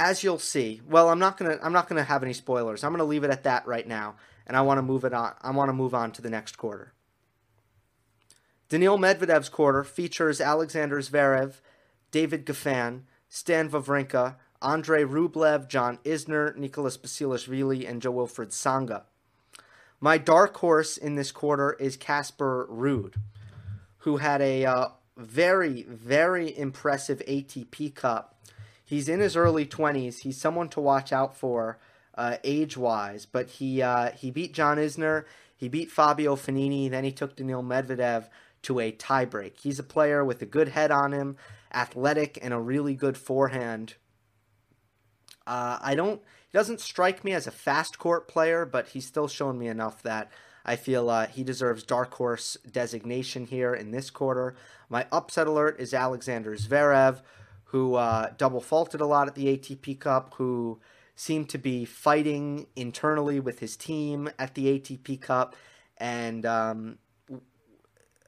as 0.00 0.24
you'll 0.24 0.38
see, 0.38 0.80
well, 0.88 1.10
I'm 1.10 1.18
not 1.18 1.36
gonna 1.36 1.58
I'm 1.62 1.74
not 1.74 1.86
gonna 1.86 2.02
have 2.02 2.22
any 2.22 2.32
spoilers. 2.32 2.82
I'm 2.82 2.92
gonna 2.92 3.04
leave 3.04 3.22
it 3.22 3.30
at 3.30 3.44
that 3.44 3.66
right 3.66 3.86
now, 3.86 4.16
and 4.46 4.56
I 4.56 4.62
want 4.62 4.78
to 4.78 4.82
move 4.82 5.04
it 5.04 5.12
on. 5.12 5.34
I 5.42 5.50
want 5.50 5.68
to 5.68 5.74
move 5.74 5.94
on 5.94 6.10
to 6.12 6.22
the 6.22 6.30
next 6.30 6.56
quarter. 6.56 6.94
Daniil 8.70 8.98
Medvedev's 8.98 9.50
quarter 9.50 9.84
features 9.84 10.40
Alexander 10.40 10.98
Zverev, 11.00 11.60
David 12.12 12.46
Goffin, 12.46 13.02
Stan 13.28 13.68
Wawrinka, 13.68 14.36
Andrei 14.62 15.04
Rublev, 15.04 15.68
John 15.68 15.98
Isner, 16.04 16.56
Nicholas 16.56 16.96
Basilashvili, 16.96 17.88
and 17.88 18.00
Jo-Wilfried 18.00 18.50
Tsonga. 18.50 19.02
My 20.00 20.16
dark 20.16 20.56
horse 20.56 20.96
in 20.96 21.16
this 21.16 21.30
quarter 21.30 21.74
is 21.74 21.96
Casper 21.96 22.66
Ruud, 22.70 23.16
who 23.98 24.18
had 24.18 24.40
a 24.40 24.64
uh, 24.64 24.88
very, 25.16 25.82
very 25.82 26.56
impressive 26.56 27.22
ATP 27.28 27.94
Cup. 27.94 28.39
He's 28.90 29.08
in 29.08 29.20
his 29.20 29.36
early 29.36 29.64
20s. 29.64 30.18
He's 30.18 30.36
someone 30.36 30.68
to 30.70 30.80
watch 30.80 31.12
out 31.12 31.36
for 31.36 31.78
uh, 32.16 32.36
age 32.44 32.76
wise, 32.76 33.24
but 33.24 33.48
he, 33.48 33.80
uh, 33.80 34.10
he 34.10 34.30
beat 34.30 34.52
John 34.52 34.76
Isner, 34.76 35.24
he 35.56 35.68
beat 35.68 35.90
Fabio 35.90 36.36
Fognini, 36.36 36.90
then 36.90 37.04
he 37.04 37.12
took 37.12 37.36
Daniil 37.36 37.62
Medvedev 37.62 38.28
to 38.62 38.80
a 38.80 38.92
tiebreak. 38.92 39.60
He's 39.62 39.78
a 39.78 39.84
player 39.84 40.24
with 40.24 40.42
a 40.42 40.46
good 40.46 40.68
head 40.68 40.90
on 40.90 41.12
him, 41.12 41.36
athletic, 41.72 42.38
and 42.42 42.52
a 42.52 42.58
really 42.58 42.94
good 42.94 43.16
forehand 43.16 43.94
uh, 45.50 45.78
I 45.80 45.94
don't. 45.94 46.20
He 46.48 46.56
doesn't 46.56 46.80
strike 46.80 47.24
me 47.24 47.32
as 47.32 47.46
a 47.46 47.52
fast 47.52 47.98
court 47.98 48.28
player, 48.28 48.64
but 48.64 48.88
he's 48.88 49.06
still 49.06 49.28
shown 49.28 49.58
me 49.58 49.66
enough 49.66 50.02
that 50.02 50.30
I 50.64 50.76
feel 50.76 51.10
uh, 51.10 51.26
he 51.26 51.42
deserves 51.42 51.82
dark 51.82 52.14
horse 52.14 52.56
designation 52.70 53.46
here 53.46 53.74
in 53.74 53.90
this 53.90 54.10
quarter. 54.10 54.54
My 54.88 55.06
upset 55.10 55.46
alert 55.46 55.80
is 55.80 55.94
Alexander 55.94 56.54
Zverev, 56.56 57.22
who 57.70 57.94
uh, 57.94 58.30
double 58.36 58.60
faulted 58.60 59.00
a 59.00 59.06
lot 59.06 59.28
at 59.28 59.34
the 59.34 59.46
ATP 59.46 60.00
Cup, 60.00 60.34
who 60.36 60.80
seemed 61.14 61.48
to 61.50 61.58
be 61.58 61.84
fighting 61.84 62.66
internally 62.76 63.40
with 63.40 63.58
his 63.60 63.76
team 63.76 64.30
at 64.38 64.54
the 64.54 64.78
ATP 64.78 65.20
Cup, 65.20 65.54
and 65.98 66.46
um, 66.46 66.98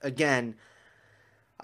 again 0.03 0.57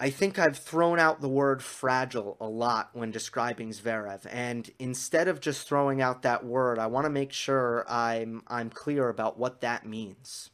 I 0.01 0.09
think 0.11 0.39
I've 0.39 0.57
thrown 0.57 0.97
out 0.97 1.19
the 1.19 1.27
word 1.27 1.61
fragile 1.61 2.37
a 2.39 2.47
lot 2.47 2.91
when 2.93 3.11
describing 3.11 3.71
Zverev, 3.71 4.25
and 4.31 4.69
instead 4.79 5.27
of 5.27 5.41
just 5.41 5.67
throwing 5.67 6.01
out 6.01 6.21
that 6.21 6.45
word, 6.45 6.79
I 6.79 6.87
want 6.87 7.03
to 7.03 7.09
make 7.09 7.33
sure 7.33 7.85
I'm 7.89 8.41
I'm 8.47 8.69
clear 8.69 9.09
about 9.09 9.37
what 9.37 9.59
that 9.59 9.85
means. 9.85 10.51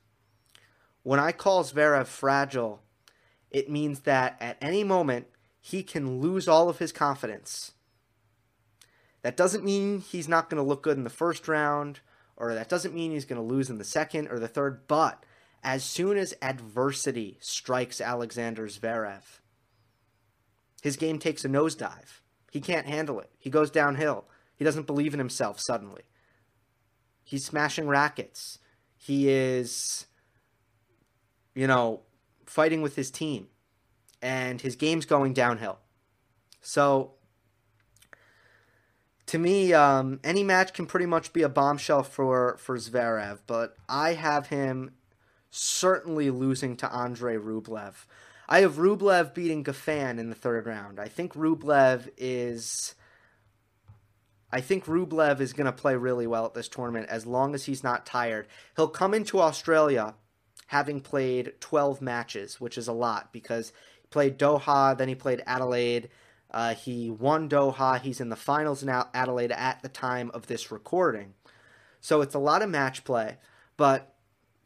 When 1.03 1.19
I 1.19 1.31
call 1.31 1.63
Zverev 1.63 2.07
fragile, 2.07 2.81
it 3.51 3.69
means 3.69 3.99
that 4.01 4.35
at 4.41 4.57
any 4.61 4.83
moment 4.83 5.27
he 5.65 5.81
can 5.81 6.21
lose 6.21 6.47
all 6.47 6.69
of 6.69 6.77
his 6.77 6.91
confidence. 6.91 7.71
That 9.23 9.35
doesn't 9.35 9.65
mean 9.65 9.99
he's 9.99 10.27
not 10.27 10.47
going 10.47 10.61
to 10.61 10.67
look 10.67 10.83
good 10.83 10.95
in 10.95 11.03
the 11.03 11.09
first 11.09 11.47
round, 11.47 12.01
or 12.37 12.53
that 12.53 12.69
doesn't 12.69 12.93
mean 12.93 13.09
he's 13.09 13.25
going 13.25 13.41
to 13.41 13.53
lose 13.53 13.67
in 13.67 13.79
the 13.79 13.83
second 13.83 14.27
or 14.27 14.37
the 14.37 14.47
third, 14.47 14.87
but 14.87 15.25
as 15.63 15.83
soon 15.83 16.19
as 16.19 16.35
adversity 16.39 17.39
strikes 17.41 17.99
Alexander 17.99 18.67
Zverev, 18.67 19.23
his 20.83 20.97
game 20.97 21.17
takes 21.17 21.43
a 21.43 21.49
nosedive. 21.49 22.21
He 22.51 22.61
can't 22.61 22.85
handle 22.85 23.19
it. 23.19 23.31
He 23.39 23.49
goes 23.49 23.71
downhill. 23.71 24.25
He 24.55 24.63
doesn't 24.63 24.85
believe 24.85 25.15
in 25.15 25.19
himself 25.19 25.59
suddenly. 25.59 26.03
He's 27.23 27.43
smashing 27.43 27.87
rackets. 27.87 28.59
He 28.95 29.29
is, 29.29 30.05
you 31.55 31.65
know, 31.65 32.01
fighting 32.45 32.83
with 32.83 32.95
his 32.95 33.09
team. 33.09 33.47
And 34.21 34.61
his 34.61 34.75
game's 34.75 35.05
going 35.05 35.33
downhill. 35.33 35.79
So, 36.61 37.13
to 39.27 39.37
me, 39.39 39.73
um, 39.73 40.19
any 40.23 40.43
match 40.43 40.73
can 40.73 40.85
pretty 40.85 41.05
much 41.05 41.33
be 41.33 41.41
a 41.41 41.49
bombshell 41.49 42.03
for, 42.03 42.57
for 42.57 42.77
Zverev, 42.77 43.39
but 43.47 43.75
I 43.87 44.13
have 44.13 44.47
him 44.47 44.91
certainly 45.49 46.29
losing 46.29 46.75
to 46.77 46.93
Andrei 46.93 47.35
Rublev. 47.35 48.05
I 48.47 48.61
have 48.61 48.75
Rublev 48.75 49.33
beating 49.33 49.63
Goffin 49.63 50.19
in 50.19 50.29
the 50.29 50.35
third 50.35 50.67
round. 50.67 50.99
I 50.99 51.07
think 51.07 51.33
Rublev 51.33 52.09
is. 52.17 52.95
I 54.51 54.61
think 54.61 54.85
Rublev 54.85 55.41
is 55.41 55.53
going 55.53 55.65
to 55.65 55.71
play 55.71 55.95
really 55.95 56.27
well 56.27 56.45
at 56.45 56.53
this 56.53 56.69
tournament 56.69 57.09
as 57.09 57.25
long 57.25 57.55
as 57.55 57.65
he's 57.65 57.83
not 57.83 58.05
tired. 58.05 58.47
He'll 58.75 58.87
come 58.87 59.13
into 59.13 59.41
Australia 59.41 60.13
having 60.67 61.01
played 61.01 61.53
12 61.59 62.01
matches, 62.01 62.61
which 62.61 62.77
is 62.77 62.87
a 62.87 62.93
lot 62.93 63.33
because 63.33 63.73
played 64.15 64.39
Doha, 64.39 64.97
then 64.97 65.09
he 65.09 65.15
played 65.15 65.43
Adelaide. 65.45 66.07
Uh, 66.49 66.73
he 66.73 67.09
won 67.09 67.49
Doha. 67.49 67.99
He's 67.99 68.21
in 68.21 68.29
the 68.29 68.37
finals 68.37 68.81
now, 68.81 69.09
Adelaide 69.13 69.51
at 69.51 69.81
the 69.81 69.89
time 69.89 70.31
of 70.33 70.47
this 70.47 70.71
recording. 70.71 71.33
So 71.99 72.21
it's 72.21 72.33
a 72.33 72.39
lot 72.39 72.61
of 72.61 72.69
match 72.69 73.03
play. 73.03 73.35
But 73.75 74.15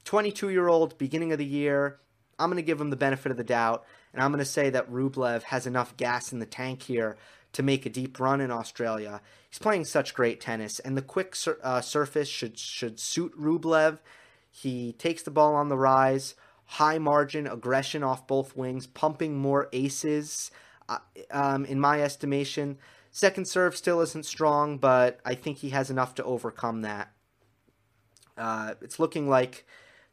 22 0.04 0.50
year 0.50 0.68
old, 0.68 1.00
beginning 1.00 1.32
of 1.32 1.40
the 1.40 1.46
year, 1.48 1.98
I'm 2.38 2.52
going 2.52 2.58
to 2.58 2.62
give 2.62 2.80
him 2.80 2.92
the 2.92 2.96
benefit 2.96 3.32
of 3.32 3.38
the 3.38 3.44
doubt, 3.44 3.86
and 4.14 4.22
I'm 4.22 4.30
going 4.30 4.38
to 4.38 4.46
say 4.46 4.70
that 4.70 4.92
Rublev 4.92 5.42
has 5.42 5.66
enough 5.66 5.98
gas 5.98 6.32
in 6.32 6.38
the 6.38 6.46
tank 6.46 6.84
here 6.84 7.18
to 7.54 7.64
make 7.64 7.88
a 7.88 7.90
deep 7.90 8.20
run 8.20 8.42
in 8.42 8.52
Australia. 8.52 9.20
He's 9.50 9.58
playing 9.58 9.86
such 9.86 10.14
great 10.14 10.40
tennis, 10.40 10.78
and 10.78 10.96
the 10.96 11.02
quick 11.02 11.36
sur- 11.36 11.58
uh, 11.64 11.82
surface 11.82 12.30
should 12.30 12.60
should 12.60 13.00
suit 13.00 13.36
Rublev. 13.36 13.98
He 14.52 14.94
takes 14.94 15.24
the 15.24 15.32
ball 15.32 15.56
on 15.56 15.70
the 15.70 15.78
rise, 15.78 16.36
high 16.70 17.00
margin 17.00 17.48
aggression 17.48 18.04
off 18.04 18.28
both 18.28 18.56
wings, 18.56 18.86
pumping 18.86 19.36
more 19.36 19.68
aces. 19.74 20.52
Uh, 20.88 21.00
um, 21.32 21.66
in 21.66 21.80
my 21.80 22.00
estimation, 22.00 22.78
second 23.10 23.48
serve 23.48 23.76
still 23.76 24.02
isn't 24.02 24.24
strong, 24.24 24.78
but 24.78 25.20
I 25.26 25.34
think 25.34 25.58
he 25.58 25.72
has 25.72 25.90
enough 25.90 26.14
to 26.16 26.24
overcome 26.24 26.84
that. 26.84 27.12
Uh, 28.38 28.76
it's 28.82 29.00
looking 29.00 29.28
like 29.28 29.66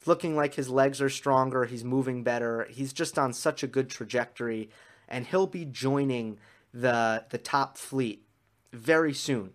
looking 0.06 0.34
like 0.34 0.54
his 0.54 0.70
legs 0.70 1.02
are 1.02 1.10
stronger. 1.10 1.66
He's 1.66 1.84
moving 1.84 2.22
better. 2.22 2.66
He's 2.70 2.94
just 2.94 3.18
on 3.18 3.34
such 3.34 3.62
a 3.62 3.66
good 3.66 3.90
trajectory, 3.90 4.70
and 5.08 5.26
he'll 5.26 5.46
be 5.46 5.66
joining 5.66 6.38
the 6.72 7.26
the 7.28 7.38
top 7.38 7.76
fleet 7.76 8.24
very 8.72 9.12
soon. 9.12 9.50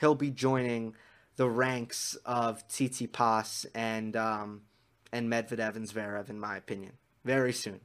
He'll 0.00 0.16
be 0.16 0.32
joining 0.32 0.96
the 1.36 1.48
ranks 1.48 2.16
of 2.24 2.66
Tsitsipas 2.66 3.66
and 3.76 4.16
um, 4.16 4.62
and 5.14 5.30
Medvedev 5.30 5.76
and 5.76 5.88
Zverev, 5.88 6.28
in 6.28 6.40
my 6.40 6.56
opinion, 6.56 6.94
very 7.24 7.52
soon. 7.52 7.80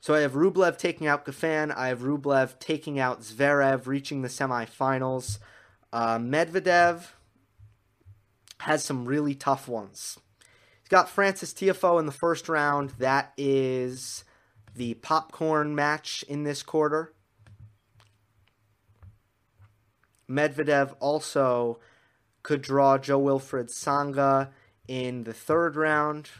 So 0.00 0.14
I 0.14 0.20
have 0.20 0.32
Rublev 0.32 0.78
taking 0.78 1.06
out 1.06 1.26
Goffin. 1.26 1.72
I 1.76 1.88
have 1.88 2.00
Rublev 2.00 2.58
taking 2.58 2.98
out 2.98 3.20
Zverev, 3.20 3.86
reaching 3.86 4.22
the 4.22 4.28
semifinals. 4.28 5.38
Uh, 5.92 6.18
Medvedev 6.18 7.08
has 8.60 8.82
some 8.82 9.04
really 9.04 9.34
tough 9.34 9.68
ones. 9.68 10.18
He's 10.80 10.88
got 10.88 11.10
Francis 11.10 11.52
Tiafoe 11.52 12.00
in 12.00 12.06
the 12.06 12.12
first 12.12 12.48
round. 12.48 12.90
That 12.98 13.32
is 13.36 14.24
the 14.74 14.94
popcorn 14.94 15.74
match 15.74 16.24
in 16.26 16.44
this 16.44 16.62
quarter. 16.62 17.12
Medvedev 20.30 20.94
also 21.00 21.80
could 22.42 22.62
draw 22.62 22.96
Jo-Wilfried 22.96 23.68
Tsonga 23.68 24.50
in 24.88 25.24
the 25.24 25.32
third 25.32 25.76
round. 25.76 26.30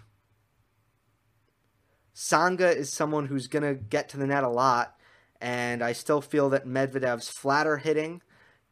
Tsonga 2.14 2.74
is 2.74 2.92
someone 2.92 3.26
who's 3.26 3.46
going 3.46 3.62
to 3.62 3.80
get 3.80 4.08
to 4.08 4.16
the 4.16 4.26
net 4.26 4.42
a 4.42 4.48
lot, 4.48 4.98
and 5.40 5.82
I 5.82 5.92
still 5.92 6.20
feel 6.20 6.50
that 6.50 6.66
Medvedev's 6.66 7.28
flatter 7.28 7.76
hitting 7.76 8.22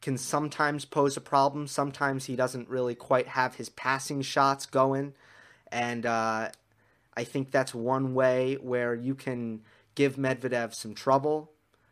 can 0.01 0.17
sometimes 0.17 0.83
pose 0.83 1.15
a 1.15 1.21
problem. 1.21 1.67
Sometimes 1.67 2.25
he 2.25 2.35
doesn't 2.35 2.67
really 2.67 2.95
quite 2.95 3.29
have 3.29 3.55
his 3.55 3.69
passing 3.69 4.21
shots 4.21 4.65
going 4.65 5.13
and 5.71 6.05
uh, 6.05 6.49
I 7.15 7.23
think 7.23 7.51
that's 7.51 7.73
one 7.73 8.13
way 8.13 8.55
where 8.55 8.93
you 8.95 9.15
can 9.15 9.61
give 9.95 10.15
Medvedev 10.15 10.73
some 10.73 10.93
trouble. 10.93 11.51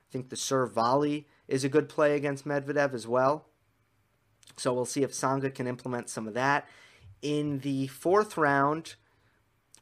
I 0.09 0.11
think 0.11 0.29
the 0.29 0.35
serve 0.35 0.73
volley 0.73 1.27
is 1.47 1.63
a 1.63 1.69
good 1.69 1.89
play 1.89 2.15
against 2.15 2.45
Medvedev 2.45 2.93
as 2.93 3.07
well. 3.07 3.45
So 4.57 4.73
we'll 4.73 4.85
see 4.85 5.03
if 5.03 5.11
Tsonga 5.11 5.53
can 5.53 5.67
implement 5.67 6.09
some 6.09 6.27
of 6.27 6.33
that. 6.35 6.67
In 7.25 7.57
the 7.61 7.87
fourth 7.87 8.37
round, 8.37 8.93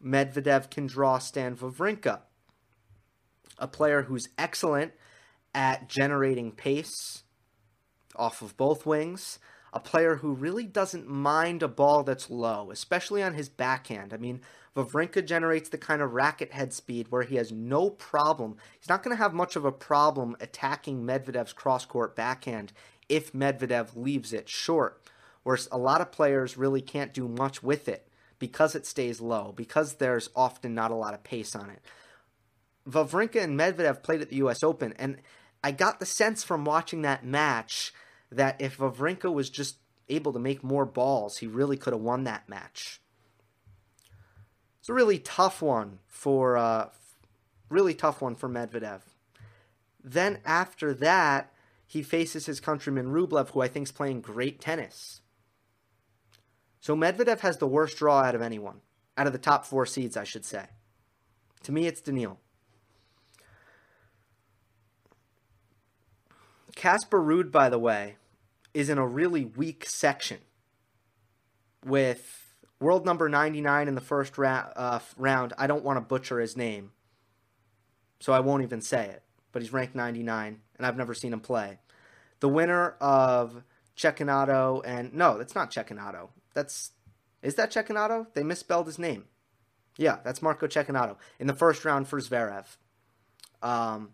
Medvedev 0.02 0.70
can 0.70 0.88
draw 0.88 1.18
Stan 1.18 1.58
Wawrinka, 1.58 2.22
a 3.60 3.68
player 3.68 4.04
who's 4.04 4.30
excellent 4.38 4.94
at 5.54 5.90
generating 5.90 6.54
pace 6.54 7.24
off 8.16 8.42
of 8.42 8.56
both 8.56 8.86
wings 8.86 9.40
a 9.74 9.80
player 9.80 10.18
who 10.18 10.34
really 10.34 10.66
doesn't 10.66 11.10
mind 11.10 11.64
a 11.64 11.68
ball 11.68 12.04
that's 12.04 12.30
low, 12.30 12.70
especially 12.72 13.24
on 13.24 13.34
his 13.34 13.50
backhand. 13.50 14.14
I 14.14 14.18
mean, 14.18 14.42
Wawrinka 14.76 15.26
generates 15.26 15.70
the 15.70 15.78
kind 15.80 16.02
of 16.02 16.14
racket 16.14 16.54
head 16.54 16.74
speed 16.74 17.08
where 17.10 17.24
he 17.24 17.36
has 17.36 17.52
no 17.52 17.90
problem. 17.90 18.56
He's 18.80 18.90
not 18.90 19.04
going 19.04 19.16
to 19.16 19.22
have 19.22 19.34
much 19.34 19.56
of 19.56 19.66
a 19.66 19.72
problem 19.72 20.38
attacking 20.40 21.04
Medvedev's 21.04 21.54
cross 21.54 21.86
court 21.86 22.16
backhand 22.16 22.72
if 23.10 23.34
Medvedev 23.34 23.96
leaves 23.96 24.32
it 24.32 24.48
short. 24.48 25.02
Whereas 25.44 25.68
a 25.72 25.78
lot 25.78 26.02
of 26.02 26.12
players 26.12 26.58
really 26.58 26.82
can't 26.82 27.14
do 27.14 27.28
much 27.28 27.62
with 27.62 27.88
it 27.88 28.08
because 28.40 28.76
it 28.76 28.86
stays 28.86 29.22
low, 29.22 29.54
because 29.56 29.96
there's 29.96 30.30
often 30.36 30.74
not 30.74 30.92
a 30.92 30.96
lot 30.96 31.14
of 31.14 31.24
pace 31.24 31.56
on 31.56 31.70
it. 31.70 31.82
Wawrinka 32.90 33.42
and 33.42 33.60
Medvedev 33.60 34.04
played 34.04 34.22
at 34.22 34.30
the 34.30 34.38
US 34.38 34.64
Open, 34.64 34.94
and 34.98 35.18
I 35.64 35.72
got 35.72 36.00
the 36.00 36.06
sense 36.06 36.44
from 36.44 36.66
watching 36.66 37.04
that 37.04 37.26
match 37.26 37.94
that 38.32 38.60
if 38.60 38.78
Wawrinka 38.78 39.32
was 39.32 39.50
just 39.50 39.78
able 40.10 40.34
to 40.34 40.40
make 40.40 40.64
more 40.64 40.86
balls, 40.86 41.38
he 41.38 41.48
really 41.48 41.78
could 41.78 41.94
have 41.94 42.02
won 42.02 42.24
that 42.26 42.50
match. 42.50 43.00
It's 44.80 44.90
a 44.90 44.94
really 44.94 45.20
tough 45.20 45.62
one 45.62 46.00
for 46.08 46.58
uh, 46.58 46.90
really 47.70 47.94
tough 47.94 48.22
one 48.22 48.36
for 48.36 48.50
Medvedev. 48.50 49.02
Then 50.04 50.40
after 50.44 50.94
that, 50.96 51.54
he 51.88 52.02
faces 52.02 52.46
his 52.46 52.60
countryman 52.60 53.08
Rublev, 53.08 53.50
who 53.52 53.62
I 53.62 53.70
think 53.70 53.88
is 53.88 53.92
playing 53.92 54.22
great 54.22 54.60
tennis. 54.60 55.22
So 56.84 56.98
Medvedev 56.98 57.40
has 57.40 57.60
the 57.60 57.66
worst 57.66 57.96
draw 57.96 58.24
out 58.24 58.36
of 58.36 58.42
anyone, 58.42 58.82
out 59.16 59.26
of 59.26 59.32
the 59.32 59.40
top 59.40 59.66
four 59.66 59.86
seeds, 59.86 60.18
I 60.18 60.26
should 60.26 60.44
say. 60.44 60.66
To 61.64 61.72
me, 61.72 61.88
it's 61.88 62.02
Daniil. 62.02 62.42
Casper 66.76 67.22
Ruud, 67.22 67.54
by 67.54 67.70
the 67.70 67.80
way, 67.80 68.18
is 68.74 68.90
in 68.90 68.98
a 68.98 69.08
really 69.08 69.46
weak 69.46 69.86
section 69.88 70.40
with 71.86 72.54
world 72.82 73.06
number 73.06 73.30
99 73.30 73.88
in 73.88 73.96
the 73.96 74.02
first 74.02 74.38
ra- 74.38 74.74
uh, 74.76 75.00
round. 75.18 75.54
I 75.58 75.68
don't 75.68 75.86
want 75.86 75.96
to 75.96 76.02
butcher 76.02 76.42
his 76.42 76.58
name, 76.58 76.92
so 78.20 78.34
I 78.34 78.42
won't 78.42 78.64
even 78.64 78.82
say 78.82 79.06
it, 79.06 79.24
but 79.54 79.62
he's 79.62 79.72
ranked 79.72 79.96
99, 79.96 80.60
and 80.78 80.86
I've 80.86 80.98
never 80.98 81.14
seen 81.14 81.32
him 81.32 81.40
play. 81.40 81.80
The 82.42 82.50
winner 82.50 82.98
of 83.00 83.64
Cecchinato 83.96 84.82
and 84.84 85.14
no, 85.14 85.38
that's 85.38 85.56
not 85.56 85.72
Cecchinato. 85.72 86.28
That's 86.54 86.92
is 87.42 87.56
that 87.56 87.72
Cecchinato? 87.72 88.28
They 88.34 88.44
misspelled 88.44 88.88
his 88.88 88.98
name. 88.98 89.26
Yeah, 89.98 90.20
that's 90.24 90.42
Marco 90.42 90.68
Cecchinato 90.68 91.18
in 91.40 91.48
the 91.48 91.54
first 91.54 91.86
round 91.86 92.08
for 92.08 92.20
Zverev. 92.20 92.66
Um, 93.62 94.12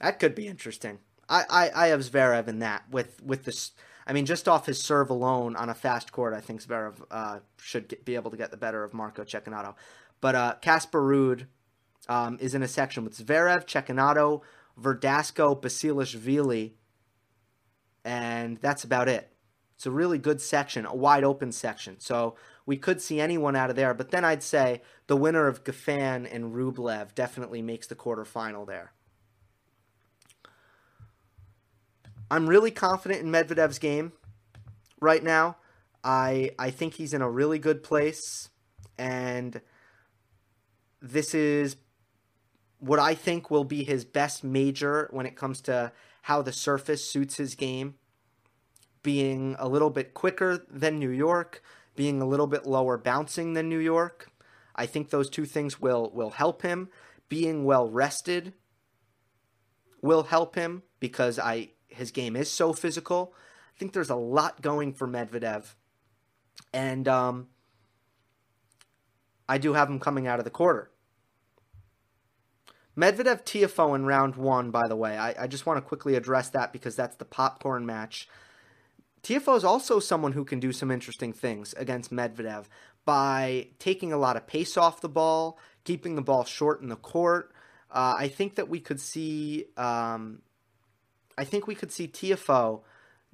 that 0.00 0.20
could 0.20 0.34
be 0.34 0.46
interesting. 0.46 0.98
I, 1.28 1.44
I, 1.48 1.70
I 1.74 1.86
have 1.88 2.00
Zverev 2.00 2.48
in 2.48 2.60
that 2.60 2.84
with 2.90 3.22
with 3.22 3.44
this. 3.44 3.72
I 4.06 4.12
mean, 4.12 4.26
just 4.26 4.48
off 4.48 4.66
his 4.66 4.82
serve 4.82 5.08
alone 5.08 5.56
on 5.56 5.70
a 5.70 5.74
fast 5.74 6.12
court, 6.12 6.34
I 6.34 6.40
think 6.40 6.62
Zverev 6.62 7.02
uh, 7.10 7.38
should 7.58 7.88
get, 7.88 8.04
be 8.04 8.16
able 8.16 8.30
to 8.30 8.36
get 8.36 8.50
the 8.50 8.58
better 8.58 8.84
of 8.84 8.92
Marco 8.92 9.24
Cecchinato. 9.24 9.74
But 10.20 10.60
Casper 10.60 11.00
uh, 11.00 11.16
Ruud 11.16 11.46
um, 12.08 12.38
is 12.40 12.54
in 12.54 12.62
a 12.62 12.68
section 12.68 13.02
with 13.04 13.16
Zverev, 13.16 13.66
Cecchinato, 13.66 14.42
Verdasco, 14.80 15.60
Basilashvili, 15.60 16.72
and 18.04 18.58
that's 18.58 18.84
about 18.84 19.08
it. 19.08 19.33
It's 19.76 19.86
a 19.86 19.90
really 19.90 20.18
good 20.18 20.40
section, 20.40 20.86
a 20.86 20.94
wide 20.94 21.24
open 21.24 21.52
section. 21.52 21.98
So 21.98 22.36
we 22.66 22.76
could 22.76 23.00
see 23.00 23.20
anyone 23.20 23.56
out 23.56 23.70
of 23.70 23.76
there. 23.76 23.94
But 23.94 24.10
then 24.10 24.24
I'd 24.24 24.42
say 24.42 24.82
the 25.06 25.16
winner 25.16 25.46
of 25.46 25.64
Goffin 25.64 26.28
and 26.32 26.54
Rublev 26.54 27.14
definitely 27.14 27.62
makes 27.62 27.86
the 27.86 27.96
quarterfinal 27.96 28.66
there. 28.66 28.92
I'm 32.30 32.48
really 32.48 32.70
confident 32.70 33.20
in 33.20 33.30
Medvedev's 33.30 33.78
game 33.78 34.12
right 35.00 35.22
now. 35.22 35.56
I 36.02 36.50
I 36.58 36.70
think 36.70 36.94
he's 36.94 37.14
in 37.14 37.22
a 37.22 37.30
really 37.30 37.58
good 37.58 37.82
place, 37.82 38.50
and 38.98 39.60
this 41.00 41.34
is 41.34 41.76
what 42.78 42.98
I 42.98 43.14
think 43.14 43.50
will 43.50 43.64
be 43.64 43.84
his 43.84 44.04
best 44.04 44.44
major 44.44 45.08
when 45.10 45.26
it 45.26 45.36
comes 45.36 45.60
to 45.62 45.92
how 46.22 46.42
the 46.42 46.52
surface 46.52 47.04
suits 47.04 47.36
his 47.36 47.54
game, 47.54 47.94
being 49.04 49.54
a 49.60 49.68
little 49.68 49.90
bit 49.90 50.14
quicker 50.14 50.66
than 50.68 50.98
New 50.98 51.10
York, 51.10 51.62
being 51.94 52.20
a 52.20 52.26
little 52.26 52.48
bit 52.48 52.66
lower 52.66 52.98
bouncing 52.98 53.52
than 53.52 53.68
New 53.68 53.78
York. 53.78 54.32
I 54.74 54.86
think 54.86 55.10
those 55.10 55.30
two 55.30 55.44
things 55.44 55.80
will 55.80 56.10
will 56.12 56.30
help 56.30 56.62
him. 56.62 56.88
Being 57.28 57.64
well 57.64 57.88
rested 57.88 58.54
will 60.02 60.24
help 60.24 60.56
him 60.56 60.82
because 60.98 61.38
I 61.38 61.70
his 61.86 62.10
game 62.10 62.34
is 62.34 62.50
so 62.50 62.72
physical. 62.72 63.32
I 63.74 63.78
think 63.78 63.92
there's 63.92 64.10
a 64.10 64.16
lot 64.16 64.60
going 64.60 64.92
for 64.92 65.06
Medvedev, 65.06 65.74
and 66.72 67.06
um, 67.06 67.48
I 69.48 69.58
do 69.58 69.74
have 69.74 69.88
him 69.88 70.00
coming 70.00 70.26
out 70.26 70.40
of 70.40 70.44
the 70.44 70.50
quarter. 70.50 70.90
Medvedev 72.96 73.44
Tiafoe 73.44 73.96
in 73.96 74.06
round 74.06 74.36
one, 74.36 74.70
by 74.70 74.86
the 74.88 74.96
way. 74.96 75.16
I, 75.18 75.44
I 75.44 75.46
just 75.48 75.66
want 75.66 75.78
to 75.78 75.82
quickly 75.82 76.14
address 76.14 76.48
that 76.50 76.72
because 76.72 76.94
that's 76.94 77.16
the 77.16 77.24
popcorn 77.24 77.84
match. 77.84 78.28
Tiafoe 79.24 79.56
is 79.56 79.64
also 79.64 79.98
someone 79.98 80.32
who 80.32 80.44
can 80.44 80.60
do 80.60 80.70
some 80.70 80.90
interesting 80.90 81.32
things 81.32 81.72
against 81.74 82.12
Medvedev 82.12 82.66
by 83.06 83.68
taking 83.78 84.12
a 84.12 84.18
lot 84.18 84.36
of 84.36 84.46
pace 84.46 84.76
off 84.76 85.00
the 85.00 85.08
ball, 85.08 85.58
keeping 85.84 86.14
the 86.14 86.22
ball 86.22 86.44
short 86.44 86.82
in 86.82 86.88
the 86.88 86.96
court. 86.96 87.50
Uh, 87.90 88.14
I 88.18 88.28
think 88.28 88.56
that 88.56 88.68
we 88.68 88.80
could 88.80 89.00
see. 89.00 89.64
Um, 89.76 90.42
I 91.38 91.44
think 91.44 91.66
we 91.66 91.74
could 91.74 91.90
see 91.90 92.06
Tiafoe 92.06 92.82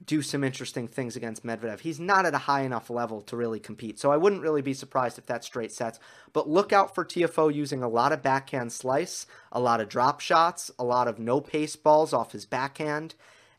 do 0.05 0.23
some 0.23 0.43
interesting 0.45 0.89
things 0.89 1.17
against 1.17 1.45
Medvedev. 1.45 1.81
He's 1.81 2.01
not 2.01 2.25
at 2.25 2.35
a 2.35 2.39
high 2.39 2.63
enough 2.63 2.89
level 2.89 3.21
to 3.23 3.37
really 3.37 3.61
compete, 3.61 3.99
so 3.99 4.11
I 4.11 4.17
wouldn't 4.17 4.43
really 4.43 4.63
be 4.63 4.73
surprised 4.73 5.19
if 5.19 5.27
that's 5.27 5.47
straight 5.47 5.73
sets. 5.73 5.99
But 6.33 6.49
look 6.49 6.73
out 6.73 6.95
for 6.95 7.05
Tiafoe 7.05 7.53
using 7.53 7.83
a 7.83 7.89
lot 7.89 8.13
of 8.13 8.23
backhand 8.23 8.73
slice, 8.73 9.27
a 9.53 9.61
lot 9.61 9.81
of 9.81 9.89
drop 9.89 10.21
shots, 10.21 10.71
a 10.79 10.85
lot 10.85 11.09
of 11.09 11.19
no 11.19 11.41
pace 11.41 11.77
balls 11.77 12.15
off 12.15 12.33
his 12.33 12.47
backhand, 12.47 13.15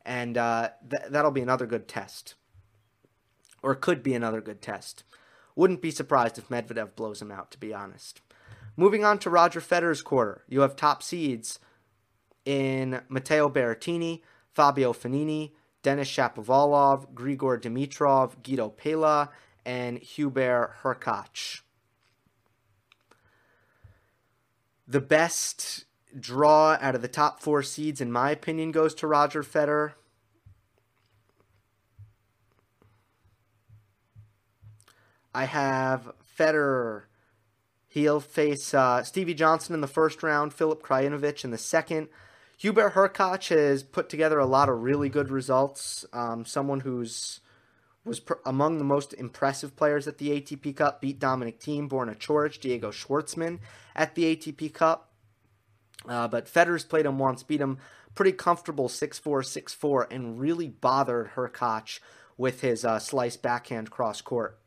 and 0.05 0.37
uh, 0.37 0.69
th- 0.89 1.03
that'll 1.09 1.31
be 1.31 1.41
another 1.41 1.65
good 1.65 1.87
test, 1.87 2.35
or 3.61 3.75
could 3.75 4.03
be 4.03 4.13
another 4.13 4.41
good 4.41 4.61
test. 4.61 5.03
Wouldn't 5.55 5.81
be 5.81 5.91
surprised 5.91 6.37
if 6.37 6.49
Medvedev 6.49 6.95
blows 6.95 7.21
him 7.21 7.31
out, 7.31 7.51
to 7.51 7.59
be 7.59 7.73
honest. 7.73 8.21
Moving 8.77 9.03
on 9.03 9.19
to 9.19 9.29
Roger 9.29 9.59
Federer's 9.59 10.01
quarter, 10.01 10.43
you 10.47 10.61
have 10.61 10.75
top 10.75 11.03
seeds 11.03 11.59
in 12.45 13.01
Matteo 13.09 13.49
Berrettini, 13.49 14.21
Fabio 14.53 14.93
Fognini, 14.93 15.51
Denis 15.83 16.09
Shapovalov, 16.09 17.13
Grigor 17.13 17.59
Dimitrov, 17.59 18.41
Guido 18.43 18.69
Pella, 18.69 19.29
and 19.65 19.97
Hubert 19.99 20.75
Hurkacz. 20.83 21.61
The 24.87 25.01
best 25.01 25.85
draw 26.19 26.77
out 26.81 26.95
of 26.95 27.01
the 27.01 27.07
top 27.07 27.39
four 27.39 27.63
seeds, 27.63 28.01
in 28.01 28.11
my 28.11 28.31
opinion, 28.31 28.71
goes 28.71 28.93
to 28.95 29.07
Roger 29.07 29.43
Federer. 29.43 29.93
I 35.33 35.45
have 35.45 36.11
Federer. 36.37 37.03
He'll 37.87 38.19
face 38.19 38.73
uh, 38.73 39.03
Stevie 39.03 39.33
Johnson 39.33 39.73
in 39.73 39.81
the 39.81 39.87
first 39.87 40.23
round, 40.23 40.53
Filip 40.53 40.81
Krajinovic 40.81 41.43
in 41.43 41.51
the 41.51 41.57
second. 41.57 42.07
Hubert 42.57 42.93
Hurkacz 42.93 43.49
has 43.49 43.83
put 43.83 44.07
together 44.07 44.39
a 44.39 44.45
lot 44.45 44.69
of 44.69 44.81
really 44.81 45.09
good 45.09 45.29
results. 45.29 46.05
Um, 46.13 46.45
someone 46.45 46.81
who's 46.81 47.39
was 48.03 48.19
pr- 48.19 48.33
among 48.45 48.77
the 48.77 48.83
most 48.83 49.13
impressive 49.13 49.75
players 49.75 50.07
at 50.07 50.17
the 50.17 50.29
ATP 50.29 50.75
Cup. 50.75 51.01
Beat 51.01 51.19
Dominic 51.19 51.59
Thiem, 51.59 51.89
Borna 51.89 52.17
Coric, 52.17 52.59
Diego 52.59 52.91
Schwartzman 52.91 53.59
at 53.95 54.15
the 54.15 54.35
ATP 54.35 54.73
Cup. 54.73 55.10
Uh, 56.07 56.27
but 56.27 56.47
Federer's 56.47 56.83
played 56.83 57.05
him 57.05 57.19
once, 57.19 57.43
beat 57.43 57.61
him 57.61 57.77
pretty 58.15 58.31
comfortable 58.31 58.89
6-4, 58.89 59.21
6-4, 59.21 60.11
and 60.11 60.39
really 60.39 60.67
bothered 60.67 61.31
Hurkacz 61.35 61.99
with 62.37 62.61
his 62.61 62.83
uh, 62.83 62.99
slice 62.99 63.37
backhand 63.37 63.91
cross 63.91 64.21
court. 64.21 64.57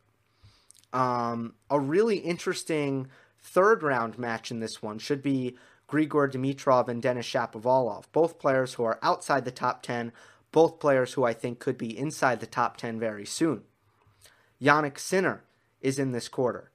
Um, 0.93 1.55
a 1.69 1.79
really 1.79 2.17
interesting 2.17 3.07
third 3.41 3.83
round 3.83 4.17
match 4.17 4.49
in 4.49 4.59
this 4.59 4.81
one 4.81 4.97
should 4.97 5.21
be 5.21 5.57
Grigor 5.87 6.31
Dimitrov 6.31 6.87
and 6.87 7.01
Denis 7.01 7.27
Shapovalov, 7.27 8.05
both 8.11 8.39
players 8.39 8.73
who 8.73 8.83
are 8.83 8.99
outside 9.03 9.45
the 9.45 9.51
top 9.51 9.83
10, 9.83 10.11
both 10.51 10.79
players 10.79 11.13
who 11.13 11.23
I 11.23 11.33
think 11.33 11.59
could 11.59 11.77
be 11.77 11.97
inside 11.97 12.39
the 12.39 12.47
top 12.47 12.77
10 12.77 12.99
very 12.99 13.25
soon. 13.25 13.63
Jannik 14.61 14.97
Sinner 14.97 15.43
is 15.81 15.99
in 15.99 16.11
this 16.11 16.27
quarter, 16.27 16.71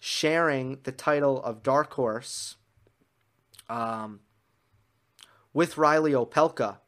sharing 0.00 0.78
the 0.82 0.92
title 0.92 1.42
of 1.42 1.62
Dark 1.62 1.92
Horse 1.94 2.56
um, 3.68 4.20
with 5.52 5.78
Reilly 5.78 6.12
Opelka. 6.12 6.78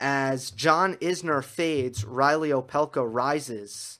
As 0.00 0.50
John 0.50 0.94
Isner 0.96 1.42
fades, 1.42 2.04
Reilly 2.04 2.50
Opelka 2.50 3.04
rises. 3.06 3.98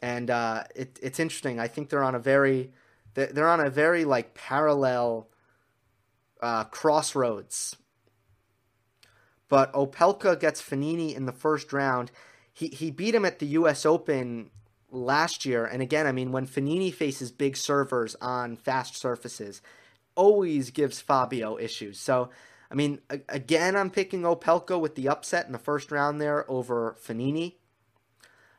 And 0.00 0.30
uh, 0.30 0.64
it, 0.74 0.98
it's 1.02 1.18
interesting. 1.18 1.58
I 1.58 1.66
think 1.66 1.88
they're 1.88 2.04
on 2.04 2.14
a 2.14 2.20
very 2.20 2.72
they're 3.14 3.48
on 3.48 3.60
a 3.60 3.70
very 3.70 4.04
like 4.04 4.34
parallel 4.34 5.28
uh, 6.40 6.64
crossroads. 6.64 7.76
But 9.48 9.72
Opelka 9.72 10.38
gets 10.38 10.60
Fognini 10.60 11.14
in 11.14 11.26
the 11.26 11.32
first 11.32 11.72
round. 11.72 12.10
He 12.52 12.68
he 12.68 12.90
beat 12.90 13.14
him 13.14 13.24
at 13.24 13.38
the 13.38 13.46
U.S. 13.46 13.86
Open 13.86 14.50
last 14.94 15.44
year, 15.44 15.64
and 15.64 15.82
again, 15.82 16.06
I 16.06 16.12
mean, 16.12 16.32
when 16.32 16.46
Fognini 16.46 16.92
faces 16.92 17.32
big 17.32 17.56
servers 17.56 18.14
on 18.20 18.56
fast 18.56 18.96
surfaces, 18.96 19.60
always 20.14 20.70
gives 20.70 21.00
Fabio 21.00 21.58
issues. 21.58 21.98
So, 21.98 22.30
I 22.70 22.74
mean, 22.74 23.00
again, 23.28 23.76
I'm 23.76 23.90
picking 23.90 24.22
Opelka 24.22 24.80
with 24.80 24.94
the 24.94 25.08
upset 25.08 25.46
in 25.46 25.52
the 25.52 25.58
first 25.58 25.90
round 25.90 26.20
there 26.20 26.50
over 26.50 26.96
Fognini. 27.04 27.54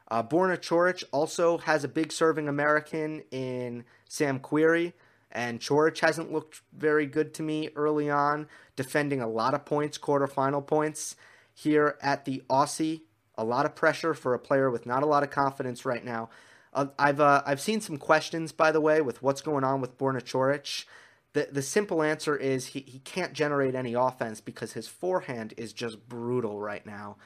Uh, 0.09 0.21
Borna 0.21 0.57
Coric 0.57 1.03
also 1.11 1.57
has 1.59 1.83
a 1.83 1.87
big 1.87 2.11
serving 2.11 2.47
American 2.47 3.23
in 3.31 3.85
Sam 4.07 4.39
Querrey, 4.39 4.93
and 5.31 5.59
Coric 5.59 5.99
hasn't 5.99 6.31
looked 6.31 6.61
very 6.71 7.07
good 7.07 7.33
to 7.35 7.43
me 7.43 7.69
early 7.75 8.09
on, 8.09 8.47
defending 8.75 9.21
a 9.21 9.27
lot 9.27 9.53
of 9.53 9.65
points, 9.65 9.97
quarterfinal 9.97 10.65
points 10.67 11.15
here 11.53 11.97
at 12.01 12.25
the 12.25 12.43
Aussie. 12.49 13.01
A 13.37 13.43
lot 13.43 13.65
of 13.65 13.75
pressure 13.75 14.13
for 14.13 14.33
a 14.33 14.39
player 14.39 14.69
with 14.69 14.85
not 14.85 15.03
a 15.03 15.05
lot 15.05 15.23
of 15.23 15.29
confidence 15.29 15.85
right 15.85 16.03
now. 16.03 16.29
Uh, 16.73 16.87
I've 16.99 17.21
uh, 17.21 17.41
I've 17.45 17.61
seen 17.61 17.81
some 17.81 17.97
questions, 17.97 18.51
by 18.51 18.71
the 18.71 18.81
way, 18.81 19.01
with 19.01 19.21
what's 19.21 19.41
going 19.41 19.63
on 19.63 19.81
with 19.81 19.97
Borna 19.97 20.21
Coric. 20.21 20.85
The, 21.33 21.49
the 21.51 21.61
simple 21.61 22.01
answer 22.01 22.35
is 22.37 22.67
he, 22.67 22.85
he 22.87 22.99
can't 22.99 23.33
generate 23.33 23.75
any 23.75 23.93
offense 23.93 24.39
because 24.39 24.73
his 24.73 24.87
forehand 24.87 25.53
is 25.57 25.73
just 25.73 26.07
brutal 26.07 26.61
right 26.61 26.85
now. 26.85 27.17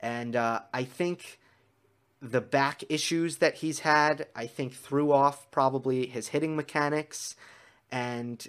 And 0.00 0.34
uh, 0.34 0.60
I 0.74 0.82
think 0.82 1.38
the 2.20 2.40
back 2.40 2.82
issues 2.88 3.36
that 3.36 3.56
he's 3.56 3.80
had, 3.80 4.26
I 4.34 4.46
think, 4.46 4.74
threw 4.74 5.12
off 5.12 5.50
probably 5.50 6.06
his 6.06 6.28
hitting 6.28 6.56
mechanics, 6.56 7.36
and 7.90 8.46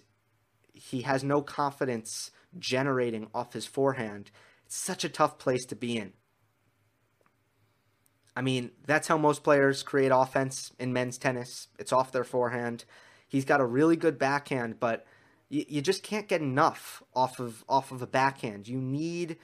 he 0.74 1.02
has 1.02 1.24
no 1.24 1.42
confidence 1.42 2.32
generating 2.58 3.28
off 3.34 3.54
his 3.54 3.66
forehand. 3.66 4.32
It's 4.66 4.78
such 4.78 5.04
a 5.04 5.10
tough 5.10 5.38
place 5.38 5.66
to 5.66 5.76
be 5.76 5.98
in. 5.98 6.14
I 8.38 8.42
mean, 8.42 8.70
that's 8.86 9.08
how 9.08 9.18
most 9.18 9.44
players 9.44 9.82
create 9.82 10.12
offense 10.14 10.72
in 10.78 10.94
men's 10.94 11.18
tennis. 11.18 11.70
It's 11.80 11.92
off 11.92 12.12
their 12.12 12.24
forehand. 12.24 12.86
He's 13.28 13.46
got 13.46 13.62
a 13.62 13.66
really 13.66 13.96
good 13.96 14.20
backhand, 14.20 14.80
but 14.80 15.08
you, 15.50 15.66
you 15.68 15.82
just 15.82 16.04
can't 16.04 16.28
get 16.28 16.42
enough 16.42 17.02
off 17.16 17.40
of 17.40 17.66
off 17.68 17.92
of 17.92 18.04
a 18.04 18.06
backhand. 18.06 18.68
You 18.68 18.80
need 18.80 19.38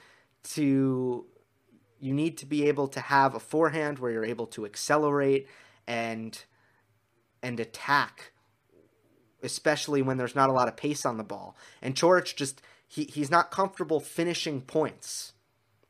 to 0.44 1.26
you 1.98 2.14
need 2.14 2.38
to 2.38 2.46
be 2.46 2.68
able 2.68 2.86
to 2.86 3.00
have 3.00 3.34
a 3.34 3.40
forehand 3.40 3.98
where 3.98 4.12
you're 4.12 4.24
able 4.24 4.46
to 4.46 4.64
accelerate 4.64 5.48
and 5.88 6.44
and 7.42 7.58
attack 7.58 8.30
especially 9.42 10.02
when 10.02 10.16
there's 10.16 10.36
not 10.36 10.48
a 10.48 10.52
lot 10.52 10.68
of 10.68 10.76
pace 10.76 11.04
on 11.04 11.18
the 11.18 11.24
ball 11.24 11.56
and 11.82 11.96
Coric 11.96 12.36
just 12.36 12.62
he, 12.86 13.04
he's 13.04 13.30
not 13.30 13.50
comfortable 13.50 14.00
finishing 14.00 14.60
points 14.60 15.33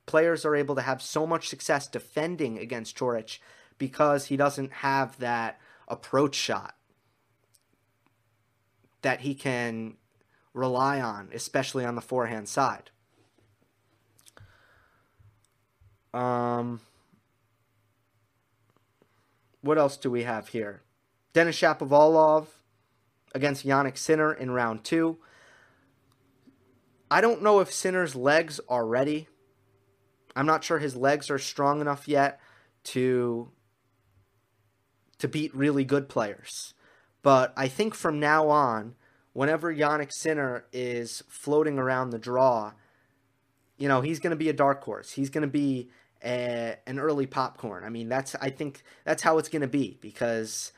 players 0.06 0.44
are 0.44 0.56
able 0.56 0.74
to 0.74 0.82
have 0.82 1.00
so 1.02 1.26
much 1.26 1.48
success 1.48 1.86
defending 1.86 2.58
against 2.58 2.96
Coric 2.96 3.38
because 3.78 4.26
he 4.26 4.36
doesn't 4.36 4.72
have 4.72 5.18
that 5.18 5.58
approach 5.88 6.34
shot 6.34 6.74
that 9.02 9.20
he 9.20 9.34
can 9.34 9.94
rely 10.52 11.00
on 11.00 11.28
especially 11.34 11.84
on 11.84 11.94
the 11.94 12.00
forehand 12.00 12.48
side 12.48 12.90
Um, 16.14 16.80
what 19.60 19.78
else 19.78 19.96
do 19.96 20.10
we 20.10 20.22
have 20.22 20.48
here? 20.48 20.82
Denis 21.32 21.58
Shapovalov 21.58 22.46
against 23.34 23.66
Jannik 23.66 23.98
Sinner 23.98 24.32
in 24.32 24.52
round 24.52 24.84
two. 24.84 25.18
I 27.10 27.20
don't 27.20 27.42
know 27.42 27.58
if 27.58 27.72
Sinner's 27.72 28.14
legs 28.14 28.60
are 28.68 28.86
ready. 28.86 29.26
I'm 30.36 30.46
not 30.46 30.64
sure 30.64 30.78
his 30.78 30.96
legs 30.96 31.30
are 31.30 31.38
strong 31.38 31.80
enough 31.80 32.08
yet 32.08 32.40
to 32.84 33.50
to 35.18 35.28
beat 35.28 35.54
really 35.54 35.84
good 35.84 36.08
players. 36.08 36.74
But 37.22 37.52
I 37.56 37.68
think 37.68 37.94
from 37.94 38.20
now 38.20 38.48
on, 38.48 38.96
whenever 39.32 39.74
Jannik 39.74 40.12
Sinner 40.12 40.66
is 40.72 41.22
floating 41.28 41.78
around 41.78 42.10
the 42.10 42.18
draw, 42.18 42.72
you 43.78 43.88
know, 43.88 44.00
he's 44.00 44.20
going 44.20 44.32
to 44.32 44.36
be 44.36 44.48
a 44.48 44.54
dark 44.54 44.82
horse. 44.84 45.12
He's 45.12 45.30
going 45.30 45.42
to 45.42 45.48
be 45.48 45.88
a, 46.24 46.76
an 46.86 46.98
early 46.98 47.26
popcorn. 47.26 47.84
I 47.84 47.88
mean, 47.88 48.08
that's 48.08 48.34
I 48.36 48.50
think 48.50 48.82
that's 49.04 49.22
how 49.22 49.38
it's 49.38 49.48
going 49.48 49.62
to 49.62 49.68
be 49.68 49.98
because 50.00 50.72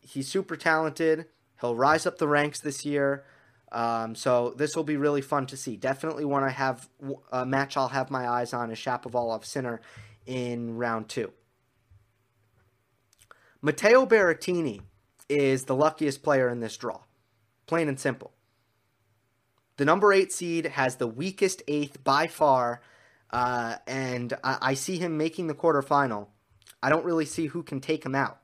he's 0.00 0.28
super 0.28 0.56
talented. 0.56 1.26
He'll 1.60 1.76
rise 1.76 2.06
up 2.06 2.18
the 2.18 2.28
ranks 2.28 2.60
this 2.60 2.84
year. 2.84 3.24
Um, 3.72 4.14
so 4.14 4.52
this 4.56 4.74
will 4.74 4.84
be 4.84 4.96
really 4.96 5.20
fun 5.20 5.46
to 5.46 5.56
see. 5.56 5.76
Definitely 5.76 6.24
one 6.24 6.42
I 6.42 6.50
have 6.50 6.88
a 7.30 7.46
match 7.46 7.76
I'll 7.76 7.88
have 7.88 8.10
my 8.10 8.28
eyes 8.28 8.52
on 8.52 8.70
is 8.70 8.78
Shapovalov 8.78 9.44
Sinner 9.44 9.80
in 10.26 10.76
round 10.76 11.08
two. 11.08 11.32
Matteo 13.62 14.06
Berrettini 14.06 14.80
is 15.28 15.64
the 15.64 15.76
luckiest 15.76 16.22
player 16.22 16.48
in 16.48 16.60
this 16.60 16.76
draw, 16.76 17.00
plain 17.66 17.88
and 17.88 18.00
simple. 18.00 18.32
The 19.76 19.84
number 19.84 20.12
eight 20.12 20.32
seed 20.32 20.66
has 20.66 20.96
the 20.96 21.06
weakest 21.06 21.62
eighth 21.68 22.02
by 22.02 22.26
far, 22.26 22.80
uh, 23.30 23.76
and 23.86 24.32
I, 24.42 24.58
I 24.60 24.74
see 24.74 24.98
him 24.98 25.16
making 25.16 25.46
the 25.46 25.54
quarterfinal. 25.54 26.26
I 26.82 26.88
don't 26.88 27.04
really 27.04 27.26
see 27.26 27.46
who 27.46 27.62
can 27.62 27.80
take 27.80 28.04
him 28.04 28.14
out. 28.14 28.39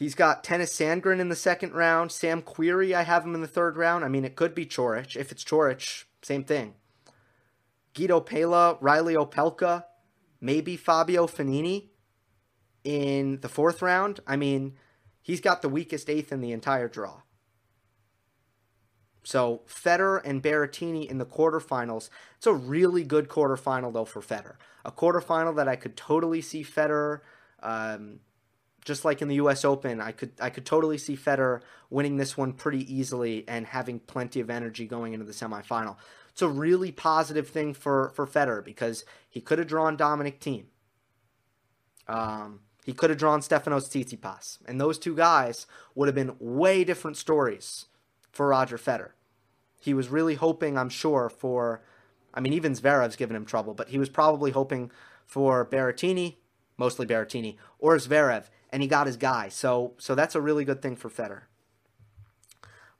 He's 0.00 0.14
got 0.14 0.42
Tennys 0.42 0.72
Sandgren 0.72 1.20
in 1.20 1.28
the 1.28 1.36
second 1.36 1.74
round. 1.74 2.10
Sam 2.10 2.40
Querrey, 2.40 2.94
I 2.94 3.02
have 3.02 3.22
him 3.22 3.34
in 3.34 3.42
the 3.42 3.46
third 3.46 3.76
round. 3.76 4.02
I 4.02 4.08
mean, 4.08 4.24
it 4.24 4.34
could 4.34 4.54
be 4.54 4.64
Coric. 4.64 5.14
If 5.14 5.30
it's 5.30 5.44
Coric, 5.44 6.04
same 6.22 6.42
thing. 6.42 6.72
Guido 7.92 8.18
Pella, 8.20 8.78
Reilly 8.80 9.14
Opelka, 9.14 9.84
maybe 10.40 10.78
Fabio 10.78 11.26
Fognini 11.26 11.90
in 12.82 13.40
the 13.42 13.48
fourth 13.50 13.82
round. 13.82 14.20
I 14.26 14.36
mean, 14.36 14.78
he's 15.20 15.42
got 15.42 15.60
the 15.60 15.68
weakest 15.68 16.08
eighth 16.08 16.32
in 16.32 16.40
the 16.40 16.52
entire 16.52 16.88
draw. 16.88 17.20
So 19.22 19.60
Federer 19.68 20.22
and 20.24 20.42
Berrettini 20.42 21.10
in 21.10 21.18
the 21.18 21.26
quarterfinals. 21.26 22.08
It's 22.38 22.46
a 22.46 22.54
really 22.54 23.04
good 23.04 23.28
quarterfinal 23.28 23.92
though 23.92 24.06
for 24.06 24.22
Federer. 24.22 24.56
A 24.82 24.92
quarterfinal 24.92 25.56
that 25.56 25.68
I 25.68 25.76
could 25.76 25.94
totally 25.94 26.40
see 26.40 26.64
Federer, 26.64 27.20
um, 27.62 28.20
just 28.84 29.04
like 29.04 29.22
in 29.22 29.28
the 29.28 29.36
U.S. 29.36 29.64
Open, 29.64 30.00
I 30.00 30.12
could 30.12 30.32
I 30.40 30.50
could 30.50 30.64
totally 30.64 30.98
see 30.98 31.16
Federer 31.16 31.60
winning 31.90 32.16
this 32.16 32.36
one 32.36 32.52
pretty 32.52 32.92
easily 32.92 33.44
and 33.46 33.66
having 33.66 34.00
plenty 34.00 34.40
of 34.40 34.50
energy 34.50 34.86
going 34.86 35.12
into 35.12 35.26
the 35.26 35.32
semifinal. 35.32 35.96
It's 36.30 36.42
a 36.42 36.48
really 36.48 36.92
positive 36.92 37.48
thing 37.48 37.74
for 37.74 38.10
for 38.14 38.26
Federer 38.26 38.64
because 38.64 39.04
he 39.28 39.40
could 39.40 39.58
have 39.58 39.68
drawn 39.68 39.96
Dominic 39.96 40.40
Thiem. 40.40 40.64
Um, 42.08 42.60
he 42.84 42.92
could 42.92 43.10
have 43.10 43.18
drawn 43.18 43.40
Stefanos 43.40 43.88
Tsitsipas, 43.88 44.58
and 44.66 44.80
those 44.80 44.98
two 44.98 45.14
guys 45.14 45.66
would 45.94 46.08
have 46.08 46.14
been 46.14 46.36
way 46.38 46.82
different 46.82 47.16
stories 47.16 47.86
for 48.32 48.48
Roger 48.48 48.78
Federer. 48.78 49.12
He 49.80 49.94
was 49.94 50.08
really 50.08 50.34
hoping, 50.34 50.78
I'm 50.78 50.88
sure, 50.88 51.28
for. 51.28 51.82
I 52.32 52.38
mean, 52.38 52.52
even 52.52 52.74
Zverev's 52.74 53.16
given 53.16 53.34
him 53.34 53.44
trouble, 53.44 53.74
but 53.74 53.88
he 53.88 53.98
was 53.98 54.08
probably 54.08 54.52
hoping 54.52 54.92
for 55.26 55.66
Berrettini, 55.66 56.36
mostly 56.78 57.04
Berrettini, 57.04 57.56
or 57.80 57.96
Zverev, 57.96 58.44
and 58.70 58.82
he 58.82 58.88
got 58.88 59.06
his 59.06 59.16
guy. 59.16 59.48
So, 59.48 59.94
so 59.98 60.14
that's 60.14 60.34
a 60.34 60.40
really 60.40 60.64
good 60.64 60.80
thing 60.82 60.96
for 60.96 61.10
Federer. 61.10 61.42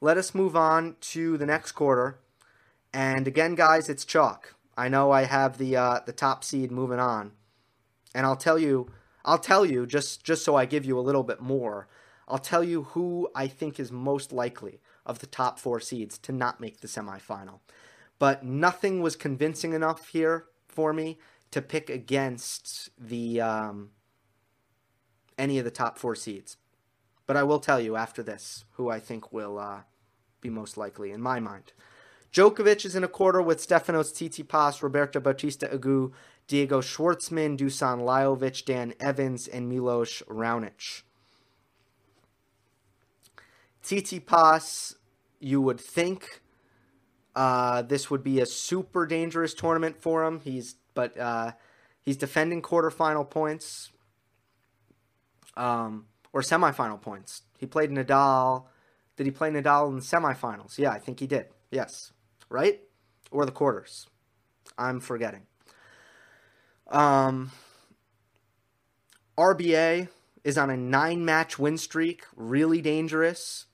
Let 0.01 0.17
us 0.17 0.35
move 0.35 0.57
on 0.57 0.97
to 1.01 1.37
the 1.37 1.47
next 1.47 1.73
quarter, 1.73 2.19
and 2.93 3.27
again, 3.27 3.55
guys, 3.55 3.89
it's 3.89 4.05
chalk. 4.05 4.55
I 4.77 4.89
know 4.89 5.11
I 5.11 5.25
have 5.25 5.59
the 5.59 5.77
uh, 5.77 6.01
the 6.07 6.13
top 6.13 6.43
seed 6.43 6.71
moving 6.71 6.99
on, 6.99 7.33
and 8.15 8.25
I'll 8.25 8.37
tell 8.37 8.59
you, 8.59 8.91
I'll 9.25 9.39
tell 9.39 9.67
you 9.67 9.87
just 9.87 10.25
just 10.25 10.45
so 10.45 10.57
I 10.57 10.65
give 10.65 10.87
you 10.87 10.99
a 10.99 11.03
little 11.03 11.23
bit 11.23 11.41
more. 11.41 11.87
I'll 12.27 12.39
tell 12.39 12.65
you 12.65 12.85
who 12.85 13.29
I 13.35 13.47
think 13.47 13.79
is 13.79 13.93
most 13.93 14.33
likely 14.33 14.81
of 15.05 15.19
the 15.19 15.27
top 15.27 15.59
four 15.59 15.81
seeds 15.81 16.17
to 16.19 16.33
not 16.33 16.61
make 16.61 16.81
the 16.81 16.89
semifinal. 16.89 17.61
But 18.19 18.45
nothing 18.45 19.03
was 19.03 19.17
convincing 19.17 19.73
enough 19.73 20.09
here 20.09 20.47
for 20.69 20.93
me 20.93 21.19
to 21.51 21.61
pick 21.61 21.91
against 21.91 22.91
the 22.99 23.41
um, 23.41 23.91
any 25.41 25.59
of 25.59 25.65
the 25.65 25.71
top 25.71 25.99
four 25.99 26.15
seeds. 26.15 26.57
But 27.27 27.37
I 27.37 27.43
will 27.43 27.61
tell 27.61 27.81
you 27.81 27.97
after 27.97 28.23
this 28.23 28.65
who 28.73 28.91
I 28.91 29.01
think 29.01 29.33
will 29.33 29.59
uh, 29.59 29.81
be 30.41 30.51
most 30.51 30.77
likely 30.77 31.11
in 31.11 31.21
my 31.21 31.41
mind. 31.41 31.73
Djokovic 32.33 32.85
is 32.85 32.95
in 32.95 33.03
a 33.03 33.09
quarter 33.09 33.43
with 33.43 33.67
Stefanos 33.67 34.13
Tsitsipas, 34.13 34.83
Roberto 34.83 35.19
Bautista 35.19 35.67
Agut, 35.67 36.13
Diego 36.47 36.81
Schwartzman, 36.81 37.57
Dusan 37.59 38.01
Lajovic, 38.01 38.65
Dan 38.65 38.95
Evans, 39.01 39.49
and 39.49 39.69
Milos 39.69 40.23
Raonic. 40.29 41.03
Tsitsipas, 43.83 44.95
you 45.41 45.61
would 45.61 45.81
think 45.81 46.43
uh, 47.35 47.83
this 47.83 48.11
would 48.11 48.23
be 48.23 48.41
a 48.41 48.47
super 48.47 49.07
dangerous 49.07 49.55
tournament 49.55 49.97
for 50.01 50.25
him. 50.25 50.41
He's 50.41 50.77
but 50.95 51.19
uh, 51.19 51.53
he's 52.03 52.17
defending 52.17 52.63
quarterfinal 52.63 53.31
points 53.31 53.91
um, 55.57 56.07
or 56.33 56.41
semifinal 56.41 57.01
points. 57.01 57.43
He 57.59 57.67
played 57.67 57.91
Nadal. 57.91 58.65
Did 59.17 59.27
he 59.27 59.33
play 59.33 59.51
Nadal 59.51 59.89
in 59.89 59.97
the 59.97 60.03
semifinals? 60.03 60.79
Yeah, 60.79 60.91
I 60.91 60.99
think 60.99 61.21
he 61.21 61.27
did. 61.27 61.47
Yes, 61.71 62.13
right 62.49 62.81
or 63.31 63.45
the 63.47 63.53
quarters. 63.53 64.07
I'm 64.79 65.01
forgetting. 65.01 65.43
Um, 66.89 67.53
RBA 69.39 70.09
is 70.43 70.59
on 70.59 70.71
a 70.71 70.77
nine 70.77 71.25
match 71.25 71.59
win 71.59 71.79
streak, 71.79 72.25
really 72.35 72.81
dangerous. 72.81 73.67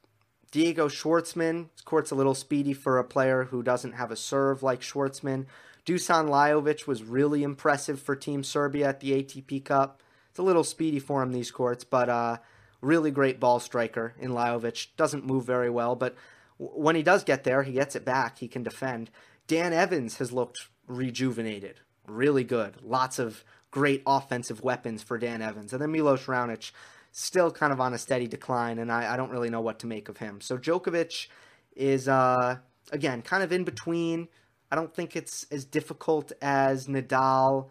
Diego 0.51 0.89
Schwartzman, 0.89 1.69
court's 1.85 2.11
a 2.11 2.15
little 2.15 2.35
speedy 2.35 2.73
for 2.73 2.99
a 2.99 3.05
player 3.05 3.45
who 3.45 3.63
doesn't 3.63 3.93
have 3.93 4.11
a 4.11 4.17
serve 4.17 4.63
like 4.63 4.81
Schwartzman. 4.81 5.47
Dusan 5.85 6.29
Lajovic 6.29 6.87
was 6.87 7.03
really 7.03 7.43
impressive 7.43 8.01
for 8.01 8.17
Team 8.17 8.43
Serbia 8.43 8.89
at 8.89 9.01
the 9.01 9.13
ATP 9.13 9.65
Cup. 9.65 10.03
It's 10.37 10.41
a 10.43 10.43
little 10.43 10.65
speedy 10.65 10.99
for 10.99 11.23
him 11.23 11.33
these 11.33 11.51
courts, 11.51 11.83
but 11.83 12.11
uh, 12.11 12.37
really 12.83 13.11
great 13.11 13.41
ball 13.41 13.59
striker 13.59 14.13
in 14.19 14.33
Lajovic. 14.33 14.89
Doesn't 14.99 15.25
move 15.25 15.47
very 15.47 15.71
well, 15.71 15.97
but 15.97 16.15
when 16.59 16.95
he 16.95 17.03
does 17.03 17.25
get 17.25 17.43
there, 17.45 17.63
he 17.63 17.73
gets 17.73 17.97
it 17.97 18.05
back. 18.05 18.37
He 18.37 18.47
can 18.47 18.63
defend. 18.63 19.09
Dan 19.47 19.73
Evans 19.73 20.19
has 20.19 20.33
looked 20.33 20.59
rejuvenated, 20.87 21.81
really 22.07 22.45
good. 22.45 22.75
Lots 22.83 23.19
of 23.19 23.45
great 23.71 24.03
offensive 24.07 24.63
weapons 24.63 25.03
for 25.03 25.17
Dan 25.17 25.41
Evans. 25.41 25.73
And 25.73 25.81
then 25.81 25.91
Milos 25.91 26.27
Raonic 26.27 26.71
still 27.13 27.51
kind 27.51 27.73
of 27.73 27.81
on 27.81 27.95
a 27.95 27.99
steady 27.99 28.27
decline, 28.27 28.79
and 28.79 28.93
I, 28.93 29.15
I 29.15 29.17
don't 29.17 29.31
really 29.31 29.49
know 29.49 29.63
what 29.63 29.79
to 29.79 29.87
make 29.87 30.11
of 30.11 30.19
him. 30.19 30.43
So 30.43 30.59
Djokovic 30.59 31.29
is, 31.75 32.09
uh, 32.09 32.59
again, 32.93 33.23
kind 33.23 33.43
of 33.43 33.53
in 33.53 33.65
between. 33.65 34.29
I 34.71 34.77
don't 34.77 34.95
think 34.95 35.17
it's 35.17 35.47
as 35.51 35.65
difficult 35.65 36.31
as 36.43 36.89
Nadal, 36.89 37.69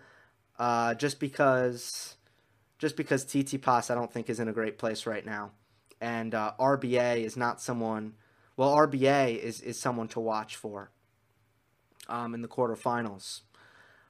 uh, 0.57 0.95
just 0.95 1.19
because 1.19 2.15
just 2.77 2.95
because 2.95 3.25
Tsitsipas 3.25 3.89
I 3.89 3.95
don't 3.95 4.11
think 4.11 4.29
is 4.29 4.39
in 4.39 4.47
a 4.47 4.53
great 4.53 4.77
place 4.77 5.05
right 5.05 5.25
now, 5.25 5.51
and 6.01 6.33
uh, 6.33 6.53
RBA 6.59 7.23
is 7.23 7.37
not 7.37 7.61
someone. 7.61 8.13
Well, 8.57 8.75
RBA 8.75 9.37
is 9.37 9.61
is 9.61 9.79
someone 9.79 10.07
to 10.09 10.19
watch 10.19 10.55
for 10.55 10.91
um, 12.07 12.33
in 12.33 12.41
the 12.41 12.47
quarterfinals. 12.47 13.41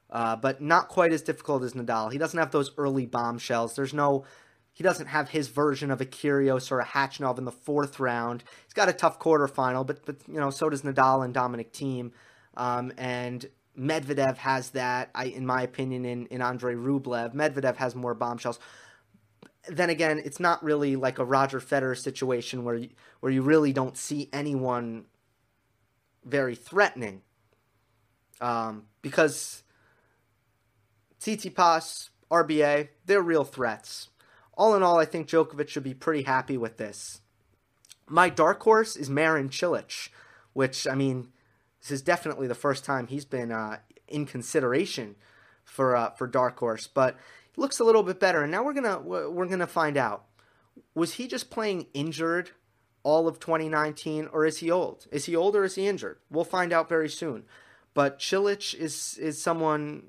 Uh, 0.10 0.36
but 0.36 0.62
not 0.62 0.88
quite 0.88 1.12
as 1.12 1.24
difficult 1.24 1.64
as 1.64 1.74
Nadal. 1.74 2.12
He 2.12 2.20
doesn't 2.20 2.38
have 2.38 2.52
those 2.52 2.72
early 2.78 3.08
bombshells. 3.08 3.76
There's 3.76 3.94
no 3.94 4.24
he 4.72 4.84
doesn't 4.84 5.08
have 5.08 5.30
his 5.30 5.48
version 5.48 5.90
of 5.90 6.02
a 6.02 6.06
Kyrgios 6.06 6.70
or 6.70 6.82
a 6.82 6.86
Khachanov 6.86 7.38
in 7.38 7.46
the 7.46 7.52
fourth 7.52 8.00
round. 8.00 8.44
He's 8.66 8.74
got 8.74 8.90
a 8.90 8.94
tough 8.94 9.20
quarterfinal, 9.20 9.88
but 9.88 10.06
but 10.06 10.18
you 10.28 10.40
know 10.40 10.52
so 10.52 10.70
does 10.70 10.84
Nadal 10.84 11.24
and 11.24 11.34
Dominic 11.34 11.74
Thiem, 11.74 12.12
um, 12.56 12.92
and 12.98 13.46
Medvedev 13.78 14.38
has 14.38 14.72
that. 14.72 15.10
I, 15.14 15.26
in 15.26 15.46
my 15.46 15.62
opinion, 15.62 16.06
in 16.06 16.26
in 16.28 16.42
Andre 16.42 16.76
Rublev, 16.76 17.34
Medvedev 17.34 17.76
has 17.78 17.96
more 17.96 18.14
bombshells. 18.14 18.60
Then 19.68 19.90
again, 19.90 20.22
it's 20.24 20.40
not 20.40 20.64
really 20.64 20.96
like 20.96 21.18
a 21.18 21.26
Roger 21.26 21.60
Federer 21.60 21.98
situation 21.98 22.64
where 22.64 22.76
you, 22.76 22.90
where 23.20 23.32
you 23.32 23.42
really 23.42 23.74
don't 23.74 23.98
see 23.98 24.30
anyone 24.32 25.06
very 26.24 26.56
threatening, 26.56 27.22
um, 28.42 28.86
because 29.02 29.64
Tsitsipas, 31.20 32.10
RBA, 32.30 32.90
they're 33.06 33.22
real 33.22 33.44
threats 33.44 34.10
all 34.58 34.76
in 34.76 34.84
all, 34.84 35.00
I 35.00 35.06
think 35.06 35.28
Djokovic 35.28 35.68
should 35.68 35.84
be 35.84 35.94
pretty 35.94 36.24
happy 36.24 36.58
with 36.58 36.78
this. 36.78 37.22
My 38.08 38.30
dark 38.30 38.62
horse 38.64 38.96
is 38.96 39.10
Marin 39.10 39.50
Cilic, 39.50 40.10
which, 40.54 40.88
I 40.88 40.96
mean, 40.96 41.30
this 41.86 41.92
is 41.92 42.02
definitely 42.02 42.48
the 42.48 42.56
first 42.56 42.84
time 42.84 43.06
he's 43.06 43.26
been 43.26 43.52
uh, 43.52 43.78
in 44.08 44.26
consideration 44.26 45.16
for 45.64 45.96
uh, 45.96 46.10
for 46.12 46.26
dark 46.26 46.58
horse, 46.58 46.88
but 46.88 47.16
looks 47.58 47.80
a 47.80 47.84
little 47.84 48.02
bit 48.02 48.20
better. 48.20 48.42
And 48.42 48.52
now 48.52 48.64
we're 48.64 48.74
gonna 48.74 49.00
we're 49.00 49.46
gonna 49.46 49.68
find 49.68 49.96
out: 49.96 50.26
was 50.96 51.14
he 51.14 51.28
just 51.28 51.52
playing 51.52 51.86
injured 51.94 52.50
all 53.04 53.28
of 53.28 53.40
2019, 53.40 54.30
or 54.34 54.48
is 54.48 54.58
he 54.58 54.72
old? 54.72 55.06
Is 55.12 55.26
he 55.26 55.36
old 55.36 55.56
or 55.56 55.64
is 55.64 55.76
he 55.76 55.88
injured? 55.88 56.18
We'll 56.32 56.44
find 56.44 56.74
out 56.74 56.90
very 56.90 57.10
soon. 57.10 57.44
But 57.94 58.18
Cilic 58.18 58.74
is 58.74 59.20
is 59.20 59.40
someone 59.40 60.08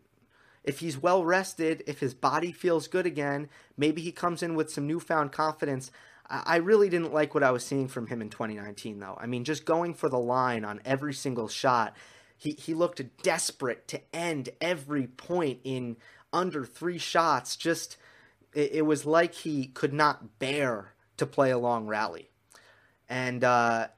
if 0.64 0.78
he's 0.80 0.96
well 0.96 1.26
rested, 1.26 1.84
if 1.86 2.00
his 2.00 2.14
body 2.14 2.52
feels 2.52 2.88
good 2.88 3.04
again, 3.04 3.50
maybe 3.76 4.00
he 4.00 4.12
comes 4.12 4.42
in 4.42 4.54
with 4.54 4.72
some 4.72 4.86
newfound 4.86 5.30
confidence. 5.30 5.92
I 6.28 6.56
really 6.56 6.88
didn't 6.88 7.14
like 7.14 7.34
what 7.34 7.44
I 7.44 7.52
was 7.52 7.64
seeing 7.64 7.88
from 7.88 8.08
him 8.08 8.20
in 8.20 8.30
2019, 8.30 8.98
though. 8.98 9.16
I 9.20 9.26
mean, 9.26 9.44
just 9.44 9.64
going 9.64 9.94
for 9.94 10.08
the 10.08 10.18
line 10.18 10.64
on 10.64 10.80
every 10.84 11.14
single 11.14 11.48
shot, 11.48 11.96
he, 12.36 12.52
he 12.52 12.74
looked 12.74 13.02
desperate 13.22 13.86
to 13.88 14.00
end 14.12 14.48
every 14.60 15.06
point 15.06 15.60
in 15.62 15.96
under 16.32 16.64
three 16.64 16.98
shots. 16.98 17.56
Just, 17.56 17.96
it, 18.54 18.72
it 18.72 18.82
was 18.82 19.06
like 19.06 19.34
he 19.34 19.66
could 19.66 19.92
not 19.92 20.38
bear 20.38 20.94
to 21.16 21.26
play 21.26 21.50
a 21.50 21.58
long 21.58 21.86
rally. 21.86 22.28
And 23.08 23.44
uh, 23.44 23.88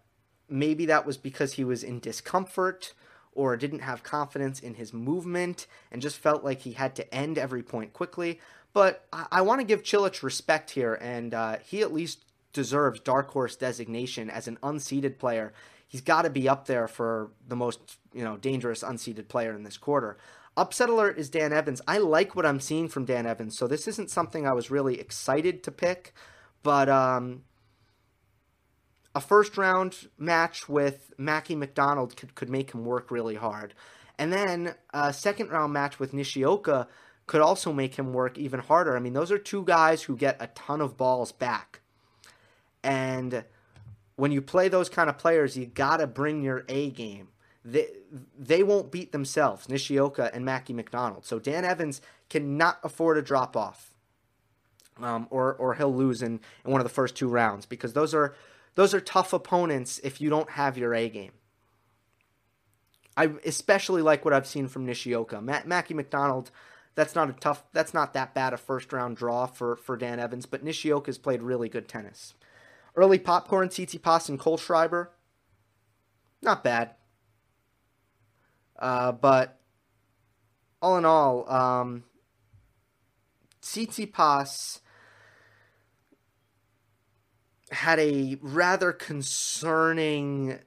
maybe 0.49 0.87
that 0.87 1.07
was 1.07 1.17
because 1.17 1.55
he 1.55 1.65
was 1.65 1.83
in 1.83 1.99
discomfort 1.99 2.93
or 3.33 3.57
didn't 3.57 3.81
have 3.81 4.03
confidence 4.03 4.61
in 4.61 4.75
his 4.75 4.93
movement 4.93 5.67
and 5.91 6.03
just 6.03 6.19
felt 6.19 6.45
like 6.45 6.61
he 6.61 6.73
had 6.73 6.95
to 6.97 7.15
end 7.15 7.39
every 7.39 7.63
point 7.63 7.93
quickly. 7.93 8.41
But 8.79 9.09
I, 9.13 9.27
I 9.33 9.41
want 9.41 9.61
to 9.61 9.67
give 9.67 9.83
Cilic 9.83 10.23
respect 10.23 10.71
here, 10.71 10.95
and 10.95 11.35
uh, 11.35 11.57
he 11.65 11.81
at 11.81 11.93
least 11.93 12.25
deserves 12.53 13.01
dark 13.01 13.29
horse 13.33 13.57
designation 13.57 14.31
as 14.31 14.47
an 14.47 14.57
unseeded 14.63 15.19
player. 15.19 15.53
He's 15.89 16.01
got 16.01 16.23
to 16.23 16.31
be 16.31 16.49
up 16.49 16.69
there 16.69 16.87
for 16.87 17.33
the 17.45 17.57
most 17.57 17.99
you 18.15 18.23
know 18.23 18.37
dangerous 18.37 18.85
unseeded 18.85 19.27
player 19.27 19.53
in 19.53 19.65
this 19.65 19.77
quarter. 19.77 20.17
Upset 20.57 20.91
alert 20.91 21.19
is 21.19 21.29
Dan 21.29 21.53
Evans. 21.53 21.83
I 21.89 21.99
like 21.99 22.37
what 22.37 22.47
I'm 22.47 22.61
seeing 22.61 22.87
from 22.87 23.05
Dan 23.05 23.27
Evans, 23.27 23.59
so 23.59 23.67
this 23.67 23.89
isn't 23.89 24.13
something 24.13 24.47
I 24.47 24.53
was 24.53 24.71
really 24.71 25.01
excited 25.01 25.65
to 25.65 25.73
pick, 25.73 26.15
but 26.63 26.89
um, 26.89 27.43
a 29.13 29.21
first 29.21 29.59
round 29.59 30.09
match 30.17 30.69
with 30.69 31.13
Mackie 31.19 31.57
McDonald 31.57 32.17
could, 32.17 32.37
could 32.37 32.49
make 32.49 32.75
him 32.75 32.85
work 32.85 33.11
really 33.11 33.35
hard. 33.35 33.75
And 34.21 34.33
then 34.33 34.77
a 34.95 35.13
second 35.13 35.51
round 35.51 35.73
match 35.73 35.99
with 35.99 36.15
Nishioka 36.15 36.87
could 37.29 37.41
also 37.41 37.73
make 37.73 37.95
him 37.95 38.13
work 38.13 38.37
even 38.37 38.59
harder. 38.59 38.97
I 38.97 39.01
mean, 39.01 39.13
those 39.13 39.31
are 39.31 39.39
two 39.39 39.63
guys 39.63 40.03
who 40.03 40.17
get 40.17 40.37
a 40.41 40.49
ton 40.49 40.81
of 40.81 40.97
balls 40.97 41.31
back. 41.31 41.81
And 42.83 43.45
when 44.17 44.33
you 44.33 44.43
play 44.43 44.69
those 44.69 44.89
kind 44.89 45.09
of 45.09 45.19
players, 45.19 45.57
you 45.57 45.67
got 45.67 45.99
to 45.99 46.07
bring 46.07 46.43
your 46.43 46.65
A 46.69 46.91
game. 46.91 47.29
They, 47.65 47.89
they 48.37 48.63
won't 48.63 48.91
beat 48.91 49.13
themselves, 49.13 49.69
Nishioka 49.69 50.35
and 50.35 50.45
Mackie 50.45 50.73
McDonald. 50.73 51.27
So 51.27 51.39
Dan 51.39 51.65
Evans 51.65 52.01
cannot 52.31 52.79
afford 52.83 53.19
a 53.19 53.23
drop 53.23 53.57
off. 53.57 53.93
Um, 55.01 55.29
or, 55.31 55.55
or 55.55 55.75
he'll 55.75 55.95
lose 55.95 56.23
in, 56.23 56.41
in 56.65 56.73
one 56.73 56.81
of 56.81 56.85
the 56.85 56.93
first 56.93 57.15
two 57.15 57.29
rounds 57.29 57.67
because 57.67 57.93
those 57.93 58.15
are 58.15 58.35
those 58.75 58.95
are 58.95 59.01
tough 59.01 59.33
opponents 59.33 60.01
if 60.03 60.21
you 60.21 60.29
don't 60.29 60.51
have 60.51 60.77
your 60.77 60.93
A 60.93 61.09
game. 61.09 61.31
I 63.17 63.31
especially 63.45 64.03
like 64.03 64.25
what 64.25 64.35
I've 64.35 64.47
seen 64.47 64.67
from 64.67 64.87
Nishioka. 64.87 65.41
Matt, 65.41 65.69
Mackie 65.69 65.95
McDonald 65.95 66.51
that's 66.99 67.15
not 67.15 67.31
a 67.31 67.33
tough. 67.33 67.63
That's 67.73 67.95
not 67.95 68.13
that 68.15 68.35
bad 68.35 68.53
a 68.53 68.57
first 68.57 68.93
round 68.93 69.17
draw 69.17 69.47
for 69.47 69.77
for 69.77 69.97
Dan 69.97 70.19
Evans. 70.19 70.47
But 70.47 70.65
Nishioka's 70.65 71.17
played 71.17 71.43
really 71.43 71.69
good 71.69 71.87
tennis. 71.87 72.35
Early 72.97 73.21
popcorn, 73.21 73.69
Tsitsipas 73.69 74.29
and 74.29 74.37
Kohlschreiber. 74.37 75.07
Not 76.43 76.65
bad. 76.65 76.97
Uh, 78.77 79.13
but 79.13 79.61
all 80.83 80.99
in 80.99 81.05
all, 81.05 81.49
um, 81.49 82.03
Tsitsipas 83.63 84.81
had 87.71 88.01
a 88.01 88.39
rather 88.43 88.91
concerning 88.91 90.59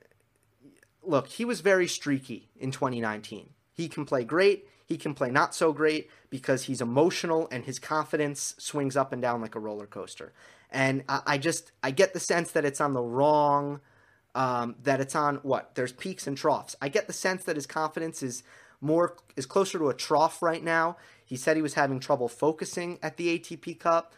look. 1.04 1.28
He 1.28 1.44
was 1.44 1.60
very 1.60 1.90
streaky 1.90 2.52
in 2.56 2.72
2019. 2.72 3.50
He 3.74 3.90
can 3.90 4.06
play 4.06 4.24
great. 4.24 4.66
He 4.92 4.98
can 4.98 5.14
play 5.14 5.30
not 5.30 5.56
so 5.56 5.72
great 5.72 6.10
because 6.30 6.64
he's 6.64 6.82
emotional 6.82 7.48
and 7.50 7.64
his 7.64 7.80
confidence 7.80 8.56
swings 8.58 8.98
up 8.98 9.14
and 9.14 9.22
down 9.22 9.40
like 9.40 9.56
a 9.56 9.60
roller 9.60 9.88
coaster. 9.88 10.34
And 10.70 11.06
I, 11.08 11.22
I 11.26 11.38
just 11.38 11.72
I 11.82 11.92
get 11.92 12.14
the 12.14 12.20
sense 12.20 12.52
that 12.52 12.66
it's 12.66 12.82
on 12.82 12.92
the 12.92 13.02
wrong, 13.02 13.80
um, 14.36 14.76
that 14.84 15.00
it's 15.00 15.16
on 15.16 15.38
what 15.44 15.76
there's 15.76 15.94
peaks 15.94 16.28
and 16.28 16.38
troughs. 16.38 16.76
I 16.82 16.90
get 16.90 17.08
the 17.08 17.14
sense 17.14 17.46
that 17.46 17.56
his 17.56 17.66
confidence 17.66 18.22
is 18.22 18.44
more 18.82 19.16
is 19.38 19.46
closer 19.46 19.80
to 19.80 19.88
a 19.88 19.94
trough 19.94 20.42
right 20.42 20.62
now. 20.62 20.98
He 21.24 21.38
said 21.38 21.56
he 21.56 21.62
was 21.62 21.76
having 21.76 22.02
trouble 22.02 22.28
focusing 22.28 23.00
at 23.02 23.16
the 23.16 23.40
ATP 23.40 23.80
Cup, 23.80 24.14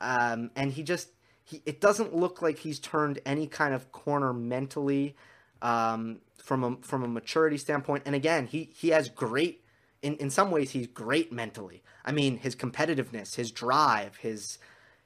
um, 0.00 0.52
and 0.56 0.72
he 0.72 0.82
just 0.82 1.10
he 1.44 1.60
it 1.66 1.82
doesn't 1.82 2.16
look 2.16 2.40
like 2.40 2.60
he's 2.60 2.78
turned 2.78 3.20
any 3.26 3.46
kind 3.46 3.74
of 3.74 3.92
corner 3.92 4.32
mentally 4.32 5.16
um, 5.60 6.20
from 6.42 6.64
a 6.64 6.76
from 6.80 7.04
a 7.04 7.08
maturity 7.08 7.58
standpoint. 7.58 8.04
And 8.06 8.14
again, 8.14 8.46
he 8.46 8.70
he 8.74 8.88
has 8.88 9.10
great 9.10 9.63
in, 10.04 10.16
in 10.18 10.28
some 10.28 10.50
ways 10.50 10.72
he's 10.72 10.86
great 10.86 11.32
mentally. 11.32 11.82
I 12.04 12.12
mean, 12.12 12.36
his 12.36 12.54
competitiveness, 12.54 13.36
his 13.36 13.50
drive, 13.50 14.16
his 14.16 14.58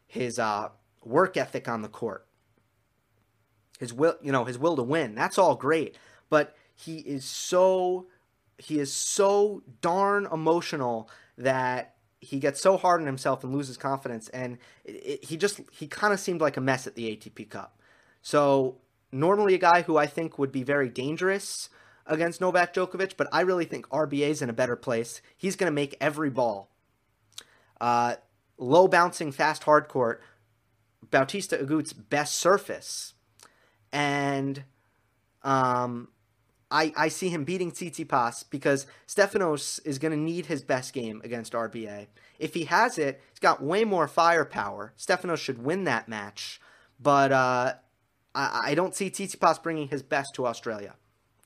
his 0.08 0.38
uh, 0.38 0.70
work 1.04 1.36
ethic 1.36 1.68
on 1.68 1.82
the 1.82 1.88
court, 1.88 2.26
his 3.78 3.92
will, 3.92 4.16
you 4.20 4.32
know, 4.32 4.44
his 4.44 4.58
will 4.58 4.74
to 4.74 4.82
win. 4.82 5.14
That's 5.14 5.38
all 5.38 5.54
great, 5.54 5.96
but 6.28 6.56
he 6.74 6.98
is 6.98 7.24
so 7.24 8.06
he 8.58 8.80
is 8.80 8.92
so 8.92 9.62
darn 9.80 10.26
emotional 10.32 11.08
that 11.36 11.94
he 12.20 12.40
gets 12.40 12.60
so 12.60 12.76
hard 12.76 13.00
on 13.00 13.06
himself 13.06 13.44
and 13.44 13.54
loses 13.54 13.76
confidence 13.76 14.28
and 14.30 14.58
it, 14.84 14.90
it, 14.90 15.24
he 15.24 15.36
just 15.36 15.60
he 15.70 15.86
kind 15.86 16.12
of 16.12 16.18
seemed 16.18 16.40
like 16.40 16.56
a 16.56 16.60
mess 16.60 16.88
at 16.88 16.96
the 16.96 17.16
ATP 17.16 17.48
Cup. 17.50 17.78
So 18.20 18.78
normally 19.12 19.54
a 19.54 19.58
guy 19.58 19.82
who 19.82 19.96
I 19.96 20.06
think 20.06 20.38
would 20.38 20.50
be 20.50 20.64
very 20.64 20.88
dangerous 20.88 21.68
against 22.08 22.40
Novak 22.40 22.74
Djokovic, 22.74 23.16
but 23.16 23.28
I 23.32 23.42
really 23.42 23.64
think 23.64 23.88
RBA 23.90 24.28
is 24.28 24.42
in 24.42 24.50
a 24.50 24.54
better 24.54 24.76
place. 24.76 25.20
He's 25.36 25.56
going 25.56 25.70
to 25.70 25.74
make 25.74 25.96
every 26.00 26.30
ball. 26.30 26.70
Uh, 27.80 28.16
low 28.56 28.88
bouncing, 28.88 29.30
fast 29.30 29.64
hard 29.64 29.88
court, 29.88 30.20
Bautista 31.10 31.56
Agut's 31.58 31.92
best 31.92 32.34
surface. 32.34 33.14
And 33.92 34.64
um, 35.42 36.08
I, 36.70 36.92
I 36.96 37.08
see 37.08 37.28
him 37.28 37.44
beating 37.44 37.70
Tsitsipas 37.70 38.44
because 38.50 38.86
Stefanos 39.06 39.80
is 39.84 39.98
going 39.98 40.12
to 40.12 40.18
need 40.18 40.46
his 40.46 40.62
best 40.62 40.92
game 40.92 41.20
against 41.24 41.52
RBA. 41.52 42.08
If 42.38 42.54
he 42.54 42.64
has 42.64 42.98
it, 42.98 43.20
he's 43.30 43.38
got 43.38 43.62
way 43.62 43.84
more 43.84 44.08
firepower. 44.08 44.92
Stefanos 44.98 45.38
should 45.38 45.62
win 45.62 45.84
that 45.84 46.08
match, 46.08 46.60
but 47.00 47.32
uh, 47.32 47.74
I, 48.34 48.60
I 48.66 48.74
don't 48.74 48.94
see 48.94 49.10
Tsitsipas 49.10 49.62
bringing 49.62 49.88
his 49.88 50.02
best 50.02 50.34
to 50.34 50.46
Australia 50.46 50.94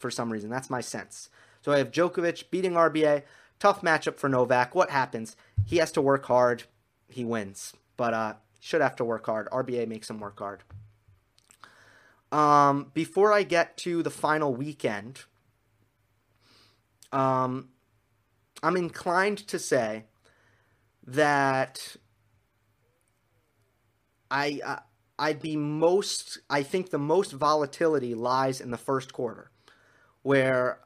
for 0.02 0.10
some 0.10 0.30
reason. 0.30 0.50
That's 0.50 0.68
my 0.68 0.82
sense. 0.82 1.30
So 1.62 1.72
I 1.72 1.78
have 1.78 1.92
Djokovic 1.92 2.50
beating 2.50 2.72
RBA. 2.72 3.22
Tough 3.58 3.80
matchup 3.80 4.18
for 4.18 4.28
Novak. 4.28 4.74
What 4.74 4.90
happens? 4.90 5.36
He 5.64 5.76
has 5.78 5.92
to 5.92 6.02
work 6.02 6.26
hard. 6.26 6.64
He 7.08 7.24
wins. 7.24 7.72
But 7.96 8.12
uh, 8.12 8.34
should 8.60 8.82
have 8.82 8.96
to 8.96 9.04
work 9.04 9.24
hard. 9.24 9.48
RBA 9.50 9.88
makes 9.88 10.10
him 10.10 10.18
work 10.18 10.38
hard. 10.40 10.64
Um, 12.32 12.90
before 12.92 13.32
I 13.32 13.44
get 13.44 13.76
to 13.78 14.02
the 14.02 14.10
final 14.10 14.54
weekend, 14.54 15.20
um, 17.12 17.68
I'm 18.62 18.76
inclined 18.76 19.38
to 19.48 19.58
say 19.58 20.06
that 21.06 21.96
I 24.30 24.60
uh, 24.64 24.76
I'd 25.18 25.42
be 25.42 25.56
most 25.56 26.38
I 26.48 26.62
think 26.62 26.90
the 26.90 26.98
most 26.98 27.32
volatility 27.32 28.14
lies 28.14 28.60
in 28.60 28.70
the 28.70 28.78
first 28.78 29.12
quarter 29.12 29.51
where 30.22 30.80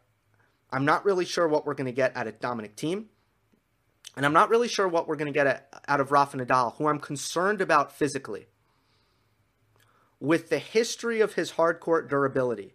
I'm 0.70 0.84
not 0.84 1.04
really 1.04 1.24
sure 1.24 1.46
what 1.46 1.66
we're 1.66 1.74
going 1.74 1.86
to 1.86 1.92
get 1.92 2.16
out 2.16 2.26
of 2.26 2.40
Dominic 2.40 2.76
Thiem. 2.76 3.06
And 4.16 4.24
I'm 4.24 4.32
not 4.32 4.48
really 4.48 4.68
sure 4.68 4.88
what 4.88 5.06
we're 5.06 5.16
going 5.16 5.32
to 5.32 5.38
get 5.38 5.70
out 5.86 6.00
of 6.00 6.10
Rafa 6.10 6.38
Nadal, 6.38 6.76
who 6.76 6.88
I'm 6.88 6.98
concerned 6.98 7.60
about 7.60 7.92
physically. 7.92 8.46
With 10.18 10.48
the 10.48 10.58
history 10.58 11.20
of 11.20 11.34
his 11.34 11.52
hard 11.52 11.80
court 11.80 12.08
durability, 12.08 12.74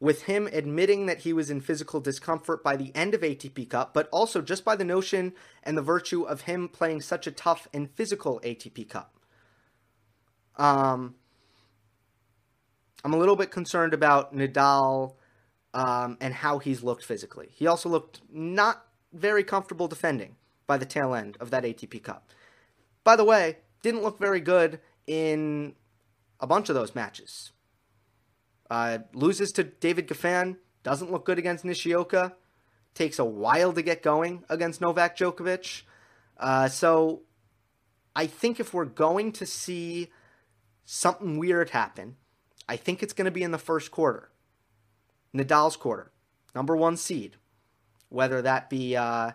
with 0.00 0.24
him 0.24 0.48
admitting 0.52 1.06
that 1.06 1.20
he 1.20 1.32
was 1.32 1.50
in 1.50 1.60
physical 1.60 2.00
discomfort 2.00 2.62
by 2.62 2.76
the 2.76 2.94
end 2.94 3.14
of 3.14 3.22
ATP 3.22 3.70
Cup, 3.70 3.94
but 3.94 4.08
also 4.12 4.42
just 4.42 4.64
by 4.64 4.76
the 4.76 4.84
notion 4.84 5.32
and 5.62 5.76
the 5.76 5.82
virtue 5.82 6.22
of 6.22 6.42
him 6.42 6.68
playing 6.68 7.00
such 7.00 7.26
a 7.26 7.32
tough 7.32 7.66
and 7.72 7.90
physical 7.90 8.40
ATP 8.44 8.88
Cup. 8.88 9.14
Um, 10.56 11.14
I'm 13.04 13.14
a 13.14 13.18
little 13.18 13.36
bit 13.36 13.50
concerned 13.50 13.94
about 13.94 14.34
Nadal 14.34 15.14
um, 15.74 16.16
and 16.20 16.34
how 16.34 16.58
he's 16.58 16.82
looked 16.82 17.04
physically. 17.04 17.48
He 17.52 17.66
also 17.66 17.88
looked 17.88 18.20
not 18.30 18.86
very 19.12 19.44
comfortable 19.44 19.88
defending 19.88 20.36
by 20.66 20.76
the 20.76 20.86
tail 20.86 21.14
end 21.14 21.36
of 21.40 21.50
that 21.50 21.64
ATP 21.64 22.02
Cup. 22.02 22.30
By 23.04 23.16
the 23.16 23.24
way, 23.24 23.58
didn't 23.82 24.02
look 24.02 24.18
very 24.18 24.40
good 24.40 24.80
in 25.06 25.74
a 26.40 26.46
bunch 26.46 26.68
of 26.68 26.74
those 26.74 26.94
matches. 26.94 27.52
Uh, 28.70 28.98
loses 29.14 29.50
to 29.52 29.64
David 29.64 30.08
Goffin, 30.08 30.56
doesn't 30.82 31.10
look 31.10 31.24
good 31.24 31.38
against 31.38 31.64
Nishioka, 31.64 32.34
takes 32.94 33.18
a 33.18 33.24
while 33.24 33.72
to 33.72 33.82
get 33.82 34.02
going 34.02 34.44
against 34.48 34.80
Novak 34.80 35.16
Djokovic. 35.16 35.82
Uh, 36.36 36.68
so 36.68 37.22
I 38.14 38.26
think 38.26 38.60
if 38.60 38.74
we're 38.74 38.84
going 38.84 39.32
to 39.32 39.46
see 39.46 40.10
something 40.84 41.38
weird 41.38 41.70
happen, 41.70 42.16
I 42.68 42.76
think 42.76 43.02
it's 43.02 43.12
going 43.12 43.24
to 43.24 43.30
be 43.30 43.42
in 43.42 43.52
the 43.52 43.58
first 43.58 43.90
quarter. 43.90 44.30
Nadal's 45.34 45.76
quarter, 45.76 46.12
number 46.54 46.76
one 46.76 46.96
seed. 46.96 47.36
Whether 48.08 48.40
that 48.42 48.70
be, 48.70 48.96
uh, 48.96 49.32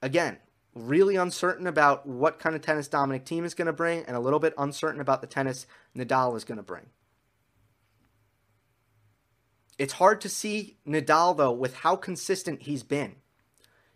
again, 0.00 0.38
really 0.74 1.16
uncertain 1.16 1.66
about 1.66 2.06
what 2.06 2.38
kind 2.38 2.54
of 2.54 2.62
tennis 2.62 2.86
Dominic 2.86 3.24
Thiem 3.24 3.44
is 3.44 3.54
going 3.54 3.66
to 3.66 3.72
bring, 3.72 4.04
and 4.04 4.16
a 4.16 4.20
little 4.20 4.38
bit 4.38 4.54
uncertain 4.56 5.00
about 5.00 5.20
the 5.20 5.26
tennis 5.26 5.66
Nadal 5.96 6.36
is 6.36 6.44
going 6.44 6.58
to 6.58 6.62
bring. 6.62 6.86
It's 9.78 9.94
hard 9.94 10.20
to 10.20 10.28
see 10.28 10.76
Nadal, 10.86 11.36
though, 11.36 11.52
with 11.52 11.76
how 11.76 11.96
consistent 11.96 12.62
he's 12.62 12.82
been 12.82 13.16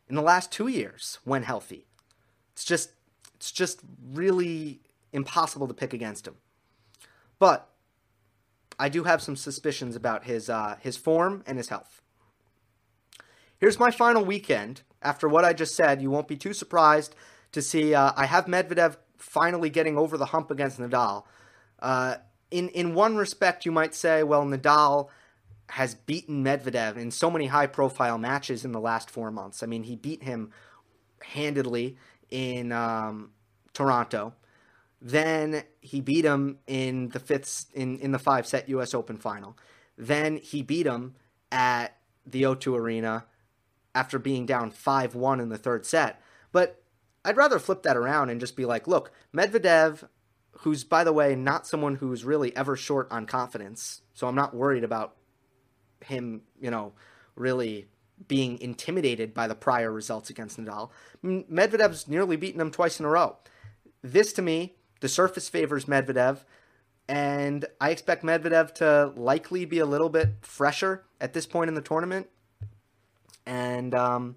in 0.09 0.17
the 0.17 0.23
last 0.23 0.51
two 0.51 0.67
years 0.67 1.19
when 1.25 1.43
healthy. 1.43 1.87
It's 2.53 2.65
just, 2.65 2.91
it's 3.35 3.53
just 3.53 3.81
really 4.13 4.81
impossible 5.13 5.69
to 5.69 5.75
pick 5.75 5.93
against 5.93 6.27
him. 6.27 6.37
But 7.39 7.69
I 8.79 8.89
do 8.89 9.05
have 9.05 9.23
some 9.23 9.37
suspicions 9.37 9.97
about 9.97 10.25
his 10.25 10.51
uh, 10.51 10.77
his 10.81 10.97
form 10.97 11.43
and 11.47 11.59
his 11.59 11.69
health. 11.69 12.03
Here's 13.59 13.79
my 13.79 13.91
final 13.91 14.25
weekend. 14.25 14.83
After 15.03 15.29
what 15.29 15.45
I 15.45 15.53
just 15.53 15.75
said, 15.75 16.01
you 16.01 16.11
won't 16.11 16.29
be 16.29 16.37
too 16.37 16.53
surprised 16.55 17.15
to 17.53 17.63
see 17.63 17.95
uh, 17.95 18.13
I 18.17 18.27
have 18.27 18.47
Medvedev 18.47 18.97
finally 19.17 19.71
getting 19.71 19.97
over 19.97 20.17
the 20.17 20.27
hump 20.27 20.51
against 20.51 20.79
Nadal. 20.79 21.25
Uh, 21.81 22.17
in 22.51 22.69
in 22.71 22.95
one 22.95 23.17
respect, 23.17 23.65
you 23.65 23.73
might 23.73 23.95
say, 23.95 24.23
well, 24.23 24.45
Nadal 24.45 25.09
has 25.71 25.95
beaten 25.95 26.45
Medvedev 26.45 26.97
in 26.97 27.11
so 27.11 27.31
many 27.31 27.47
high 27.47 27.67
profile 27.67 28.19
matches 28.19 28.65
in 28.65 28.73
the 28.73 28.81
last 28.81 29.11
four 29.11 29.31
months. 29.31 29.63
I 29.63 29.67
mean, 29.67 29.85
he 29.85 29.97
beat 29.97 30.23
him 30.23 30.51
handedly 31.23 31.97
in 32.31 32.71
um, 32.73 33.31
Toronto. 33.73 34.35
Then 35.05 35.65
he 35.83 36.01
beat 36.01 36.25
him 36.25 36.59
in 36.67 37.11
the 37.11 37.21
fifth 37.21 37.67
in, 37.75 37.99
in 37.99 38.13
the 38.13 38.19
five 38.19 38.47
set 38.47 38.71
US 38.71 38.95
Open 38.95 39.19
final. 39.19 39.57
Then 39.99 40.39
he 40.39 40.63
beat 40.63 40.87
him 40.87 41.15
at 41.53 41.99
the 42.27 42.43
O2 42.43 42.75
Arena 42.75 43.27
after 43.95 44.19
being 44.19 44.47
down 44.47 44.71
5 44.71 45.15
1 45.15 45.41
in 45.41 45.51
the 45.51 45.59
third 45.59 45.85
set. 45.85 46.23
But 46.53 46.83
I'd 47.23 47.37
rather 47.37 47.59
flip 47.59 47.83
that 47.83 47.99
around 47.99 48.31
and 48.31 48.41
just 48.41 48.57
be 48.57 48.65
like, 48.65 48.89
look, 48.89 49.13
Medvedev, 49.35 50.09
who's, 50.61 50.85
by 50.85 51.05
the 51.05 51.13
way, 51.13 51.35
not 51.35 51.67
someone 51.67 51.97
who's 51.97 52.25
really 52.25 52.57
ever 52.57 52.75
short 52.75 53.07
on 53.11 53.27
confidence, 53.27 54.01
so 54.15 54.27
I'm 54.27 54.35
not 54.35 54.57
worried 54.57 54.85
about 54.85 55.17
him, 56.03 56.43
you 56.59 56.71
know, 56.71 56.95
really 57.37 57.89
being 58.27 58.59
intimidated 58.61 59.35
by 59.35 59.49
the 59.49 59.55
prior 59.55 59.93
results 59.93 60.31
against 60.31 60.59
Nadal. 60.59 60.91
Medvedev's 61.23 62.09
nearly 62.09 62.37
beaten 62.37 62.61
him 62.61 62.71
twice 62.71 62.99
in 62.99 63.05
a 63.05 63.11
row. 63.11 63.37
This, 64.03 64.33
to 64.35 64.43
me, 64.43 64.77
the 65.05 65.09
surface 65.09 65.51
favors 65.51 65.85
Medvedev, 65.85 66.39
and 67.07 67.67
I 67.79 67.91
expect 67.91 68.25
Medvedev 68.25 68.73
to 68.77 69.13
likely 69.15 69.67
be 69.67 69.79
a 69.79 69.87
little 69.87 70.09
bit 70.09 70.31
fresher 70.41 71.05
at 71.21 71.35
this 71.35 71.47
point 71.47 71.69
in 71.69 71.75
the 71.75 71.83
tournament 71.83 72.29
and 73.47 73.95
um, 73.95 74.37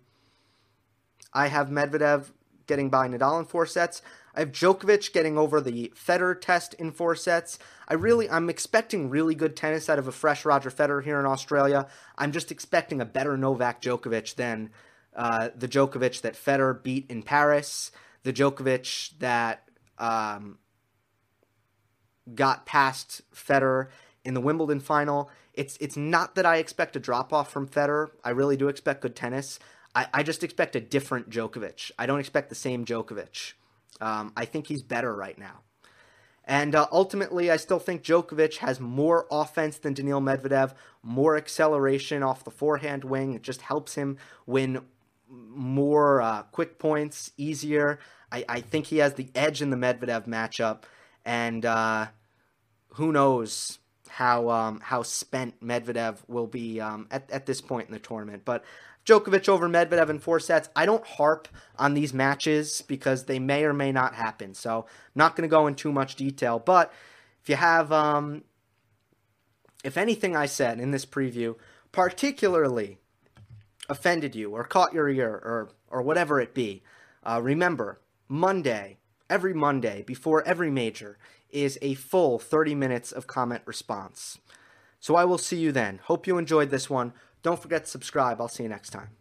I 1.33 1.47
have 1.47 1.69
Medvedev 1.69 2.31
getting 2.65 2.89
by 2.89 3.07
Nadal 3.07 3.39
in 3.39 3.45
four 3.45 3.65
sets. 3.65 4.01
I 4.35 4.41
have 4.41 4.51
Djokovic 4.51 5.13
getting 5.13 5.37
over 5.37 5.61
the 5.61 5.91
Federer 5.95 6.39
test 6.39 6.73
in 6.75 6.91
four 6.91 7.15
sets. 7.15 7.57
I 7.87 7.95
really, 7.95 8.29
I'm 8.29 8.49
expecting 8.49 9.09
really 9.09 9.33
good 9.33 9.55
tennis 9.55 9.89
out 9.89 9.99
of 9.99 10.07
a 10.07 10.11
fresh 10.11 10.45
Roger 10.45 10.69
Federer 10.69 11.03
here 11.03 11.19
in 11.19 11.25
Australia. 11.25 11.87
I'm 12.17 12.31
just 12.31 12.51
expecting 12.51 13.01
a 13.01 13.05
better 13.05 13.37
Novak 13.37 13.81
Djokovic 13.81 14.35
than 14.35 14.69
uh, 15.15 15.49
the 15.55 15.67
Djokovic 15.67 16.21
that 16.21 16.35
Federer 16.35 16.81
beat 16.83 17.09
in 17.09 17.23
Paris, 17.23 17.91
the 18.23 18.33
Djokovic 18.33 19.17
that 19.19 19.66
um, 19.97 20.57
got 22.33 22.65
past 22.65 23.21
Federer 23.33 23.87
in 24.23 24.33
the 24.33 24.41
Wimbledon 24.41 24.79
final. 24.79 25.29
It's 25.53 25.77
it's 25.77 25.97
not 25.97 26.35
that 26.35 26.45
I 26.45 26.57
expect 26.57 26.95
a 26.95 26.99
drop 26.99 27.33
off 27.33 27.51
from 27.51 27.67
Federer. 27.67 28.11
I 28.23 28.29
really 28.29 28.57
do 28.57 28.67
expect 28.67 29.01
good 29.01 29.15
tennis. 29.15 29.59
I, 29.95 30.07
I 30.13 30.23
just 30.23 30.43
expect 30.43 30.75
a 30.75 30.79
different 30.79 31.29
Djokovic. 31.29 31.91
I 31.97 32.05
don't 32.05 32.19
expect 32.19 32.49
the 32.49 32.55
same 32.55 32.85
Djokovic. 32.85 33.53
Um, 33.99 34.33
I 34.37 34.45
think 34.45 34.67
he's 34.67 34.83
better 34.83 35.15
right 35.15 35.37
now. 35.37 35.61
And 36.43 36.75
uh, 36.75 36.87
ultimately, 36.91 37.51
I 37.51 37.57
still 37.57 37.79
think 37.79 38.03
Djokovic 38.03 38.57
has 38.57 38.79
more 38.79 39.27
offense 39.29 39.77
than 39.77 39.93
Daniil 39.93 40.21
Medvedev, 40.21 40.73
more 41.03 41.35
acceleration 41.35 42.23
off 42.23 42.45
the 42.45 42.51
forehand 42.51 43.03
wing. 43.03 43.33
It 43.33 43.41
just 43.41 43.61
helps 43.61 43.95
him 43.95 44.17
win 44.45 44.81
more 45.29 46.21
uh, 46.21 46.43
quick 46.43 46.79
points, 46.79 47.31
easier. 47.35 47.99
I, 48.31 48.45
I, 48.47 48.61
think 48.61 48.87
he 48.87 48.97
has 48.97 49.13
the 49.13 49.29
edge 49.35 49.61
in 49.61 49.69
the 49.69 49.77
Medvedev 49.77 50.27
matchup. 50.27 50.83
And 51.25 51.65
uh, 51.65 52.07
who 52.89 53.11
knows 53.11 53.79
how 54.09 54.49
um, 54.49 54.79
how 54.79 55.03
spent 55.03 55.61
Medvedev 55.61 56.17
will 56.27 56.47
be 56.47 56.79
um, 56.79 57.07
at 57.11 57.29
at 57.31 57.45
this 57.45 57.61
point 57.61 57.87
in 57.87 57.93
the 57.93 57.99
tournament. 57.99 58.43
But 58.45 58.63
Djokovic 59.05 59.47
over 59.47 59.69
Medvedev 59.69 60.09
in 60.09 60.19
four 60.19 60.39
sets. 60.39 60.69
I 60.75 60.85
don't 60.85 61.05
harp 61.05 61.47
on 61.77 61.93
these 61.93 62.13
matches 62.13 62.81
because 62.81 63.23
they 63.23 63.39
may 63.39 63.63
or 63.63 63.73
may 63.73 63.91
not 63.91 64.15
happen. 64.15 64.53
So 64.53 64.79
I'm 64.79 65.11
not 65.15 65.35
going 65.35 65.47
to 65.47 65.53
go 65.53 65.67
in 65.67 65.75
too 65.75 65.93
much 65.93 66.15
detail. 66.15 66.59
But 66.59 66.91
if 67.41 67.47
you 67.47 67.55
have, 67.55 67.91
um, 67.93 68.43
if 69.83 69.95
anything 69.95 70.35
I 70.35 70.45
said 70.45 70.79
in 70.79 70.91
this 70.91 71.05
preview 71.05 71.55
particularly 71.93 72.97
offended 73.87 74.35
you 74.35 74.51
or 74.51 74.65
caught 74.65 74.93
your 74.93 75.09
ear 75.09 75.29
or 75.29 75.69
or 75.89 76.01
whatever 76.01 76.41
it 76.41 76.53
be, 76.53 76.83
uh, 77.23 77.39
remember 77.41 78.01
Monday, 78.27 78.97
every 79.29 79.53
Monday 79.53 80.01
before 80.01 80.45
every 80.45 80.69
major 80.69 81.17
is 81.49 81.79
a 81.81 81.93
full 81.93 82.39
30 82.39 82.75
minutes 82.75 83.11
of 83.11 83.27
comment 83.27 83.61
response. 83.65 84.37
So 84.99 85.15
I 85.15 85.25
will 85.25 85.37
see 85.37 85.57
you 85.57 85.71
then. 85.71 85.99
Hope 86.03 86.27
you 86.27 86.37
enjoyed 86.37 86.69
this 86.69 86.89
one. 86.89 87.13
Don't 87.43 87.61
forget 87.61 87.85
to 87.85 87.89
subscribe. 87.89 88.41
I'll 88.41 88.47
see 88.47 88.63
you 88.63 88.69
next 88.69 88.89
time. 88.89 89.11